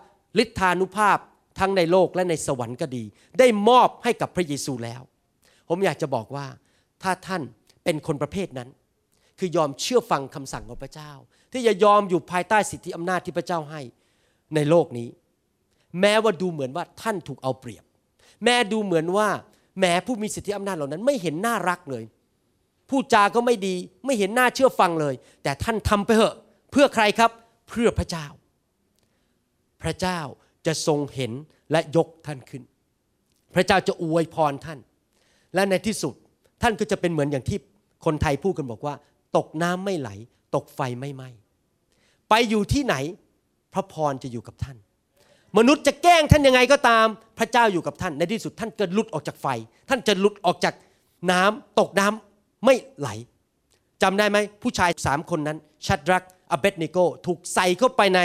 [0.43, 1.19] ฤทธานุภาพ
[1.59, 3.05] ทั้งในโลกและในสวรรค์ก็ดี
[3.39, 5.01] ได้มอบให้กับพระเยซูแล้ว
[5.69, 6.47] ผมอยากจะบอกว่า
[7.03, 7.43] ถ้าท่าน
[7.85, 8.69] เป็นคนประเภทนั้น
[9.39, 11.11] คือยอมเชื่อฟังคำสั่งของพระเจ้า
[11.53, 13.81] ที่จะยอมอยู่ภายใต้สิทธิอำนาจที่พระเจ้าให้
[14.55, 15.09] ในโลกนี้
[16.01, 17.85] แม้ว่าดูเหมือนว่าท่านถูกเอาเปรียบ
[18.45, 19.29] แม้ดูเหมือนว่า
[19.81, 22.05] แม้ผู้มีสิทธิอำนาจเหล่านั้น ไม่เห็นน่ารักเลย
[22.91, 23.75] ผู้จาก็ไม่ดี
[24.07, 26.37] ไม่เห็นหน้าเชื่อฟังเลย แต่ท่านทำไปเถอะ
[26.71, 27.31] เพื่อใครครับ
[27.69, 28.27] เพื่อพระเจ้า
[29.83, 30.21] พระเจ้า
[30.67, 31.33] จะทรงเห็น
[31.71, 32.63] และยกท่านขึ้น
[33.55, 34.79] พระเจ้าจะอวยพรท่าน
[35.55, 36.15] และในที่สุด
[36.63, 37.59] ท่านก็จะเป็นเหมือนอย่างที่
[38.05, 38.95] คนไทยพูดกันบอกว่า
[39.37, 40.11] ตกน้ำไม่ไหล
[40.55, 41.29] ตกไฟไม่ไหม้
[42.29, 42.95] ไปอยู่ที่ไหน
[43.73, 44.77] พระพรจะอยู่กับท่าน
[45.59, 47.07] มนุษย์จะแกล้งท่านยังไงก็ตาม
[47.39, 49.47] พระเจ้าอยู่กับท่าน ในที่สุดท่านจะหลุดออกจากไฟ
[49.89, 50.75] ท่านจะหลุดออกจาก
[51.31, 53.09] น้ำตกน้ำไม่ไหล
[54.03, 58.21] จำได้ไหมผู้ชายสามคนนั้นชัดรักอเบดนิโกถูกใส่เข้าไปใน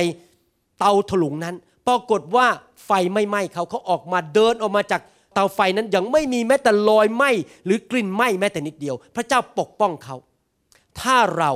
[0.79, 1.55] เตาถลุงนั้น
[1.87, 2.47] ปรากฏว่า
[2.85, 5.01] ไฟไม่ไหม้เขาเขาออกมาเดินออกมาจาก
[5.33, 7.31] เตาไฟนั้นยังไม่มีแม้แต่รอยไหม้
[7.65, 10.15] หรือกลิ่นไหม้แม้แต่นิดเดียว พระเจ้าปกป้องเขา
[11.01, 11.51] ถ้าเรา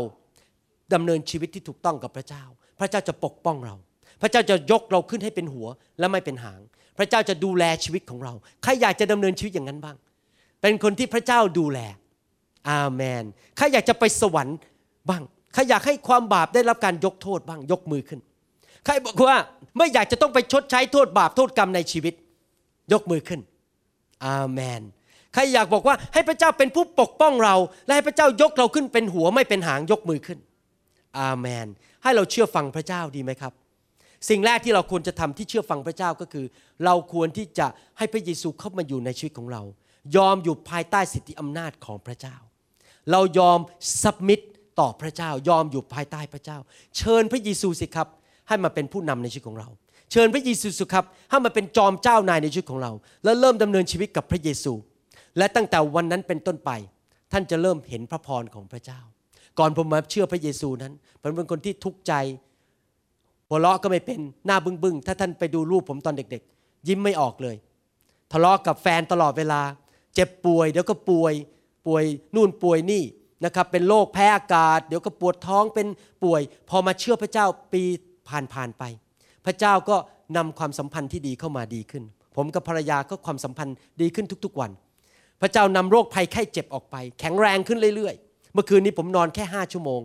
[0.93, 2.43] ดำเนินชีวิตที่ถูกต้องกับพระเจ้า
[2.79, 3.75] พระเจ้าจะปกป้องเรา
[4.21, 5.67] พระเจ้าจะยกเราขึ้นให้เป็นหัว
[5.99, 6.59] และไม่เป็นหาง
[6.97, 8.33] พระเจ้าจะดูแลชีวิตของเรา
[8.63, 9.95] ใครอยากจะดำเนินชีวิตอย่างนั้นบ้าง
[10.61, 11.79] เป็นคนที่พระเจ้าดูแล
[12.69, 13.23] อาเมน
[13.57, 14.57] ใครอยากจะไปสวรรค์
[15.09, 15.23] บ้าง
[15.53, 18.19] ใครอยากให้ความบาปได้รับการยกโทษบ้าง ยกมือขึ้น
[18.85, 19.37] ใครบอกว่า
[19.77, 22.13] ไม่อยากจะต้องไปชดใช้โทษบาปโทษกรรมในชีวิต
[22.93, 23.41] ยกมือขึ้น
[24.25, 24.81] อาเมน
[25.33, 27.55] ใครอยากบอกว่าให้พระเจ้าเป็นผู้ปกป้องเรา
[27.85, 30.39] และให้พระเจ้ายกเราขึ้นเป็นหัวไม่เป็นหางยกมือขึ้น
[31.19, 31.67] อาเมน
[32.03, 33.53] ให้เราเชื่อฟังพระเจ้าดีไหมครับ
[34.29, 36.45] สิ่งแรกที่เราควรจะทำที่เชื่อฟังพระเจ้าก็คือ
[36.85, 37.67] เราควรที่จะ
[37.97, 39.61] ให้พระเยซูเข้ามาอยู่ในชีวิตของเรา
[40.15, 42.35] ยอมอยู่ภายใต้สิทธิอำนาจของพระเจ้า
[43.11, 43.59] เรายอม
[44.01, 44.39] สับมิด
[44.79, 46.57] ต่อพระเจ้า ยอมอยู่ภายใต้พระเจ้า
[46.97, 48.07] เชิญพระเยซูสิครับ
[48.47, 49.69] ให้มาเป็นผู้นำในชีวิตของเรา
[50.11, 52.91] เชิญพระเยซูสิครับให้มาเป็นจอมเจ้านายในชีวิตของเรา
[53.23, 54.73] แล้วเริ่มดำเนินชีวิตกับพระเยซู
[55.37, 56.71] และตั้งแต่วันนั้นเป็นต้นไป
[57.31, 58.99] ท่านจะเริ่มเห็นพระพรของพระเจ้า
[59.59, 62.13] ก่อนผมมาเชื่อพระเยซูนั้นผมเป็นคนที่ทุกข์ใจ
[63.49, 67.55] หัวเราะก็ไม่เป็นหน้าบึ้งบึ้งถ้าท่านไปดูรูปผมตอนเด็ก ๆ ยิ้มไม่ออกเลย
[68.31, 69.61] ทะเลาะกับแฟนตลอดเวลา
[70.15, 71.33] เจ็บป่วย เดี๋ยวก็ป่วย
[71.87, 72.03] ป่วย
[72.35, 73.03] นู่นป่วยนี่
[73.45, 75.87] นะครับ เป็นโรคแพ้อากาศ เดี๋ยวก็ปวดท้องเป็น
[76.23, 77.83] ป่วย พอมาเชื่อพระเจ้าปี
[78.29, 78.83] ผ่านผ่านไป
[79.45, 79.95] พระเจ้าก็
[80.37, 82.03] นำความสัมพันธ์ที่ดีเข้ามาดีขึ้น
[82.35, 84.71] ผมกับภรรยาก็ความสัมพันธ์ดีขึ้นทุกๆวัน
[85.43, 90.01] พระเจ้านำโรคภัยไข้เจ็บออกไป แข็งแรงขึ้นเรื่อยๆ เมื่อคืนนี้ผมนอนแค่ห้าชั่วโมง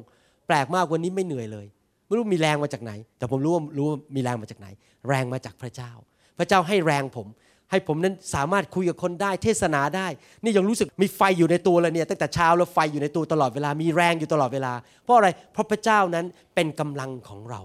[0.47, 1.67] แปลกมากวันนี้ไม่เหนื่อยเลย
[2.07, 4.69] ไม่รู้มีแรงมาจากไหน แต่ผมรู้ว่ารู้ว่ามีแรงมาจากไหน
[5.09, 5.91] แรงมาจากพระเจ้า
[6.39, 7.27] พระเจ้าให้แรงผม
[7.71, 10.07] ให้ผมนั้นสามารถคุยกับคนได้เทศนาได้
[10.43, 14.73] นี่ยังรู้สึกมีไฟอยู่ในตัวเลยเนี่ยตั้งแต่เช้าแล้วไฟอยู่ในตัวตลอดเวลา มีแรงอยู่ตลอดเวลา
[15.05, 17.61] เพราะอะไร เพราะพระเจ้านั้นเป็นกำลังของเรา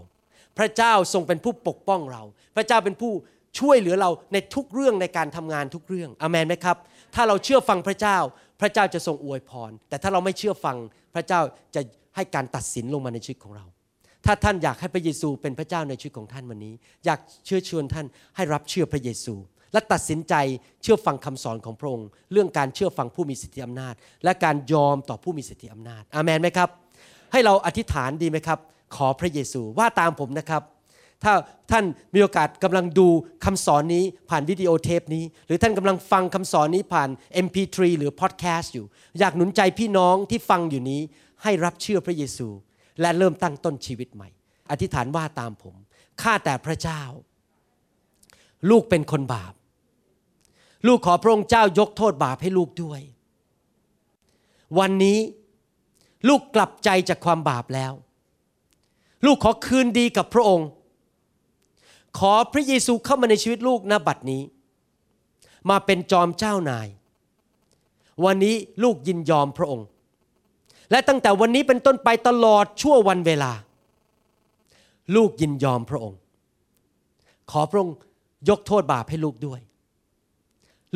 [0.57, 2.23] พระเจ้าทรงเป็นผู้ปกป้องเรา
[2.55, 3.13] พระเจ้าเป็นผู้
[3.59, 6.77] ช่วยเหลือเราในทุกเรื่องในการทำงานทุกเรื่องอเมนไหมครับ
[7.13, 8.17] ถ้าเราเชื่อฟังพระเจ้า
[8.61, 10.77] พระเจ้าจะทรงอวยพร แต่ถ้าเราไม่เชื่อฟัง
[11.15, 11.41] พระเจ้า
[11.75, 11.81] จะ
[12.15, 13.65] ให้การตัดสินลงมาในชีวิตของเรา
[14.25, 16.73] ถ้าท่านอยากให้พระเยซูเป็นพระเจ้าในชีวิตของท่านวันนี้
[17.05, 18.05] อยากเชื่อชวนท่าน
[18.35, 19.35] ให้รับเชื่อพระเยซู
[19.73, 20.33] และตัดสินใจ
[20.83, 23.93] เชื่อฟังคำสอนของพระองค์ เรื่องการเชื่อฟังผู้มีสิทธิอำนาจ
[24.23, 26.69] และการยอมต่อผู้มีสิทธิอำนาจ อาเมนไหมครับ
[27.31, 28.59] ให้เราอธิษฐานดีไหมครับ
[28.95, 30.61] ขอพระเยซูว่าตามผมนะครับ
[31.23, 31.33] ถ้า
[31.71, 33.07] ท่านมีโอกาสกำลังดู
[33.45, 37.09] คำสอนนี้ผ่านวิดีโอเทปนี้ หรือท่านกำลังฟังคำสอนนี้ผ่าน
[37.45, 38.85] MP3 หรือพอดแคสต์อยู่
[39.19, 41.01] อยากหนุนใจพี่น้องที่ฟังอยู่นี้
[41.43, 42.47] ให้รับเชื่อพระเยซู
[43.01, 44.29] และเริ่มตั้งต้นชีวิตใหม่
[44.71, 45.75] อธิษฐานว่าตามผม
[46.21, 47.01] ข้าแต่พระเจ้า
[48.69, 49.53] ลูกเป็นคนบาป
[50.87, 53.01] ลูกขอพระองค์เจ้ายกโทษบาปให้ลูกด้วย
[54.79, 55.19] วันนี้
[56.27, 57.93] ลูกกลับใจจากความบาปแล้ว
[59.25, 60.67] ลูกขอคืนดีกับพระองค์
[62.19, 64.41] ขอพระเยซูเข้ามาในชีวิตลูกณบัดนี้
[65.69, 66.87] มาเป็นจอมเจ้านาย
[68.25, 69.87] วันนี้ลูกยินยอมพระองค์
[70.91, 73.51] และตั้งแต่วันนี้เป็นต้นไปตลอดชั่ววันเวลา
[75.15, 76.19] ลูกยินยอมพระองค์
[77.51, 77.95] ขอพระองค์
[78.49, 79.59] ยกโทษบาปให้ลูกด้วย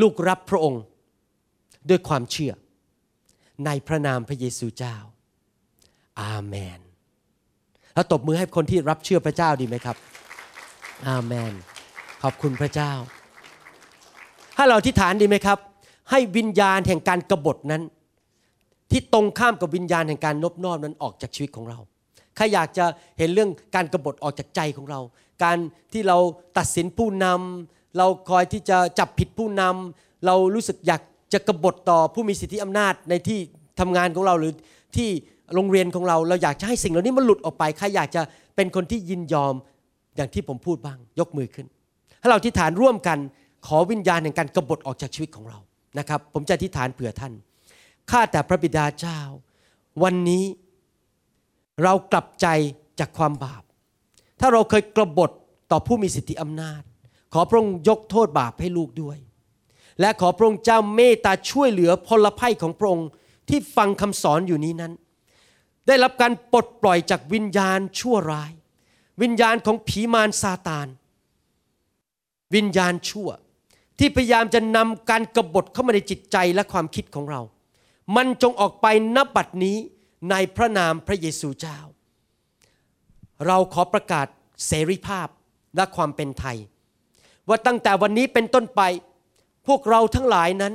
[0.01, 0.82] ลูกรับพระองค์
[1.89, 2.53] ด้วยความเชื่อ
[3.65, 4.95] ในพระนามพระเยซูเจ้า
[6.22, 6.80] อาเมน
[7.93, 9.97] แล้วตบมือให้คนที่รับเชื่อพระเจ้าดีไหมครับ
[11.06, 11.54] อาเมน
[12.24, 12.91] ขอบคุณพระเจ้า
[14.58, 15.60] ถ้าเราที่ฐานดีไหมครับ
[16.12, 17.84] ให้วิญญาณแห่งการกบฏนั้น
[18.91, 21.80] ที่ตรงข้ามกับวิญญาณแห่งการนบนอบนั้นออกจากชีวิตของเรา
[22.36, 22.86] ใครอยากจะ
[23.18, 25.00] เห็นเรื่องการกบฏออกจากใจของเรา
[25.43, 25.58] การ
[25.93, 26.18] ที่เรา
[26.58, 31.02] ตัดสินผู้นำเราคอยที่จะจับผิดผู้นำเรารู้สึกอยาก
[31.34, 33.39] จะกบฏต่อผู้มีสิทธิอำนาจในที่
[33.80, 34.54] ทำงานของเราหรือ
[34.95, 35.10] ที่
[35.54, 38.22] โรงเรียนของเรา เราอยากจะให้สิ่งเหล่านี้มันหลุดออกไปใครอยากจะ
[38.56, 39.54] เป็นคนที่ยินยอม
[40.18, 41.68] อย่างที่ผมพูดบ้าง ยกมือขึ้น
[42.22, 43.18] ถ้เราที่ฐานร่วมกัน
[43.68, 45.59] ขอวิญญาณแห่งการกบฏออกจากชีวิตของเรา
[45.99, 47.34] นะครับ ผมจะที่ฐานเผื่อท่าน
[48.11, 49.20] ข้าแต่พระบิดาเจ้า
[50.03, 50.43] วันนี้
[51.84, 52.47] เรากลับใจ
[52.99, 53.63] จากความบาป
[54.39, 55.32] ถ้าเราเคยกบฏ
[55.72, 56.82] ต่อผู้มีสิทธิอำนาจ
[57.34, 59.18] ขอพระองค์ยกโทษบาปให้ลูกด้วย
[59.99, 63.09] และขอพระองค์เจ้าเมตตาช่วยเหลือพลภัยของพระองค์
[63.49, 64.93] ที่ฟังคำสอนอยู่นี้นั้น
[65.88, 68.51] ได้รับการปลดปล่อยจากวิญญาณชั่วร้าย
[69.22, 70.88] วิญญาณของผีมารซาตาน
[72.55, 73.30] วิญญาณชั่ว
[73.99, 77.41] ที่พยายามจะนำการกบฏเข้ามาในจิตใจและความคิดของเรา
[78.15, 79.78] มันจงออกไปนับบัดนี้
[80.32, 81.78] ในพระนามพระเยซูเจ้า
[83.45, 84.28] เราขอประกาศ
[84.68, 85.28] เสรีภาพ
[85.76, 86.57] และความเป็นไทย
[87.47, 88.82] ว่าตั้งแต่วันนี้เป็นต้นไป
[89.68, 90.74] พวกเราทั้งหลายนั้น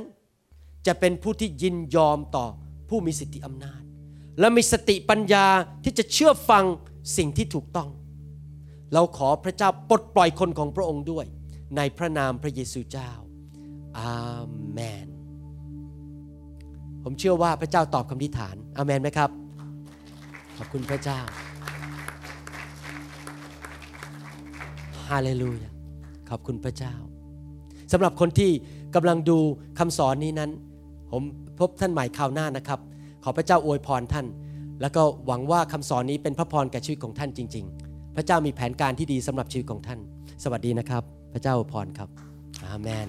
[0.87, 2.45] จะเป็นผู้ที่ยินยอมต่อ
[2.89, 3.81] ผู้มีสิทธิอำนาจ
[4.39, 5.45] และมีสติปัญญา
[5.83, 6.63] ที่จะเชื่อฟัง
[7.17, 7.89] สิ่งที่ถูกต้อง
[8.93, 11.25] เราขอพระเจ้าปลดปล่อยคนของพระองค์ด้วย
[11.77, 13.11] ในพระนามพระเยซูเจ้า
[13.99, 14.13] อา
[14.71, 15.07] เมน
[17.03, 19.29] ผมเชื่อว่าพระเจ้าตอบคำทิฐาน อาเมนไหมครับ
[20.57, 21.19] ขอบคุณพระเจ้า
[25.09, 25.71] ฮาเลลูยา
[26.29, 26.93] ขอบคุณพระเจ้า
[27.91, 28.51] สำหรับคนที่
[28.95, 29.37] กำลังดู
[29.79, 30.51] คำสอนนี้นั้น
[31.11, 31.21] ผม
[31.59, 32.79] พบท่านใหม่คราวหน้านะครับ
[33.23, 34.25] ขอพระเจ้าอวยพรท่าน
[34.81, 37.82] แล้วก็หวังว่าคำสอนนี้เป็นพระพรแก่ชีวิตของท่านจริง ๆ
[38.15, 39.99] พระเจ้ามีแผนการที่ดีสำหรับชีวิตของท่าน
[40.43, 41.03] สวัสดีนะครับ
[41.33, 42.09] พระเจ้าพรครับ
[42.65, 43.07] อาเมน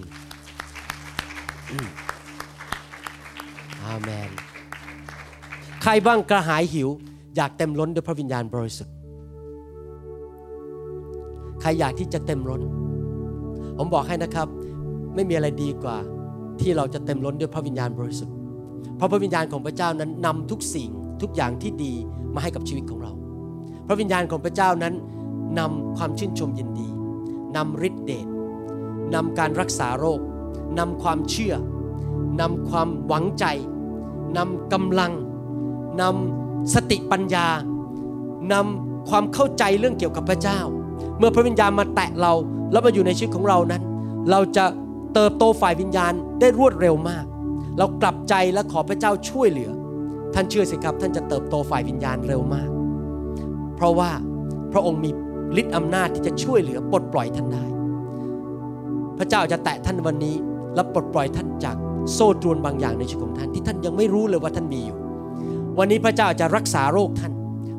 [3.84, 4.30] อาเมน
[5.82, 6.88] ใครบ้างกระหายหิว
[7.36, 8.94] อยากเต็มล้นด้วยพระวิญญาณบริสุทธิ์
[11.60, 12.62] ใครอยากที่จะเต็มล้น
[13.78, 14.48] ผมบอกให้นะครับ
[15.14, 15.96] ไม่มีอะไรดีกว่า
[16.60, 18.34] ที่เราจะเต็มล้นด้วยพระวิญญาณบริสุทธิ์
[18.96, 20.90] เพราะพระวิญญาณของพระเจ้านั้นนำทุกสิ่ง
[21.22, 21.92] ทุกอย่างที่ดี
[22.34, 23.12] มาให้กับชีวิตของเรา
[23.86, 24.94] พระวิญญาณของพระเจ้านั้น
[25.58, 26.88] นำความชื่นชมยินดี
[27.56, 28.26] นำฤทธิเดช
[29.14, 30.20] นำการรักษาโรค
[30.78, 31.54] นำความเชื่อ
[32.40, 33.44] นำความหวังใจ
[34.36, 35.12] นำกำลัง
[36.02, 37.46] นำสติปัญญา
[38.52, 40.60] นำความเข้าใจเรื่องเกี่ยวกับพระเจ้า
[41.18, 42.32] เมื่อพระวิญญาณมาแตะเรา
[42.72, 43.82] แล้วมาอยู่ในชีวิตของเรานั้น
[44.30, 44.64] เราจะ
[45.14, 47.24] เติบโตฝ่ายวิญญาณได้รวดเร็วมาก
[47.78, 49.70] เรากลับใจและขอพระเจ้าช่วยเหลือ
[50.34, 52.73] ท่านเชื่อสิครับท่านจะเติบโตฝ่ายวิญญาณเร็วมาก
[53.84, 54.10] ราะว่า
[54.72, 55.10] พระองค์มี
[55.60, 57.64] ฤทธิ์อำนาจที่จะช่วยเหลือปลดปล่อยท่านได้
[59.18, 60.36] พระเจ้าจะแตะท่านวันนี้
[60.74, 61.76] และปลดปล่อยท่านจาก
[62.12, 64.98] โซ่ตรวนบางอย่างในชีวิตของท่านที่ท่านยังไม่รู้เลยว่าท่านมีอยู่
[65.78, 67.32] วันนี้พระเจ้าอาจจะรักษาโรคท่าน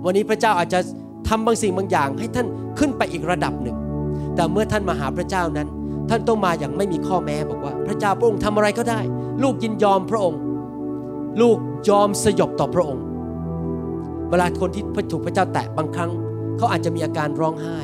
[0.06, 0.80] วันนี้พระเจ้าอาจจะ
[1.28, 2.48] ทำบางสิ่งบางอย่าง ให้ท่าน
[2.80, 3.78] ขึ้นไปอีกระดับหนึ่ง
[4.36, 5.68] แต่เมื่อท่านมาหาพระเจ้านั้น
[6.10, 9.00] ท่านต้องมาอย่างไม่มีข้อแม้บอกว่า พระเจ้าพระองค์ทำอะไรก็ได้
[9.44, 10.40] ลูกยินยอมพระองค์
[11.42, 11.58] ลูก
[11.90, 13.04] ยอมสยบต่อพระองค์
[14.30, 16.12] เวลาคนที่ถูกพระเจ้าแตะบางครั้ง
[16.58, 17.78] เขาอาจจะมีอาการร้องไห้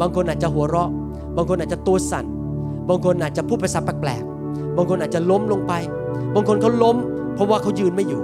[0.00, 0.90] บางคนอาจจะหัวเราะ
[1.36, 2.26] บางคนอาจจะตัวสั่น
[2.88, 5.72] บางคนอาจจะพูดภาษาแปลกๆบางคนอาจจะล้มลงไป
[6.34, 6.96] บางคนเขาล้ม
[7.34, 8.22] เพราะว่าเขายืนไม่อยู่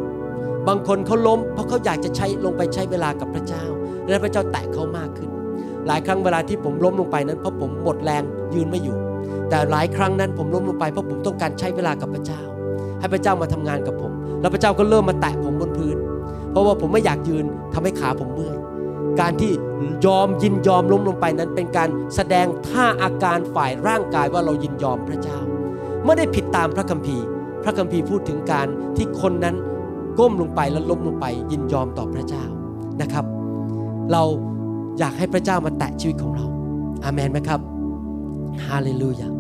[0.68, 3.64] บางคนเขาล้ม เพราะเขาอยากจะใช้ลงไปใช้เวลากับพระเจ้า
[4.08, 5.30] และพระเจ้าแตะเขามากขึ้น
[5.86, 8.22] หลายครั้งเวลาที่ผมล้มลงไปนั้นเพราะผมหมดแรง
[8.54, 8.96] ยืนไม่อยู่
[9.48, 12.40] แต่หลายครั้งนั้นผมล้มลงไปเพราะผมต้องการใช้เวลากับพระเจ้า
[13.00, 15.96] ให้พระเจ้ามาทำงานกับผม แล้วพระเจ้าก็เริ่มมาแตะผมบนพื้น
[16.56, 18.56] ราะว่าผมไม่อยากยืนทำให้ขาผมเมื่อย
[19.20, 19.52] การที่
[20.06, 25.38] ยอมยินยอมล้มลงไปนั้นเป็นการแสดงท่าอาการฝ่ายร่างกายว่าเรายินยอมพระเจ้า
[26.04, 27.24] ไม่ได้ผิดตามพระคัมภีร์
[27.62, 29.56] พระคัมภีร์พูดถึงการที่คนนั้น
[30.18, 32.44] ก้มลงไปแล้วล้มลงไป ยินยอมต่อพระเจ้า
[33.00, 33.24] นะครับ
[34.12, 34.22] เรา
[34.98, 36.46] อยากให้พระเจ้ามาแตะชีวิตของเรา
[37.04, 37.60] อาเมนไหมครับ
[38.66, 39.35] ฮาเลลูยา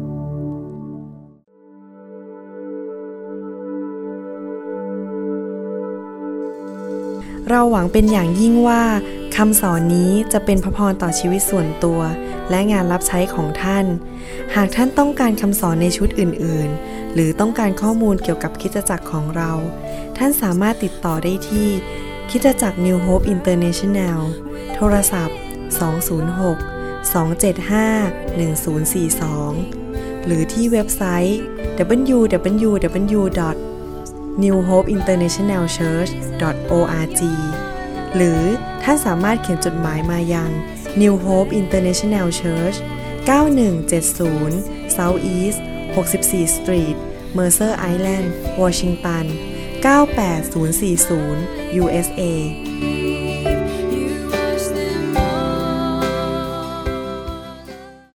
[7.50, 8.82] เราหวังเป็นอย่างยิ่งว่า
[9.36, 12.00] คำสอนนี้จะเป็นพระพรต่อชีวิตส่วนตัว
[12.50, 13.86] และงานรับใช้ของท่าน
[14.54, 19.52] หากท่านต้องการคำสอนในชุดอื่น ๆ หรือต้องการข้อมูลเกี่ยวกับคริดจักรของเรา
[20.16, 21.68] ท่านสามารถติดต่อได้ที่
[22.30, 24.20] คริดจักร New Hope International
[24.74, 25.38] โทรศัพท์
[25.80, 31.40] 206 275 1042 หรือที่เว็บไซต์
[32.14, 33.75] www.
[34.42, 37.22] newhopeinternationalchurch.org
[38.16, 38.40] หรือ
[38.82, 40.50] ท่านสามารถเขียนจดหมายมายัง
[41.00, 42.76] New Hope International Church
[43.28, 45.58] 9170 South East
[45.94, 46.96] 64 Street
[47.36, 48.26] Mercer Island
[48.60, 49.24] Washington
[49.82, 52.22] 98040 USA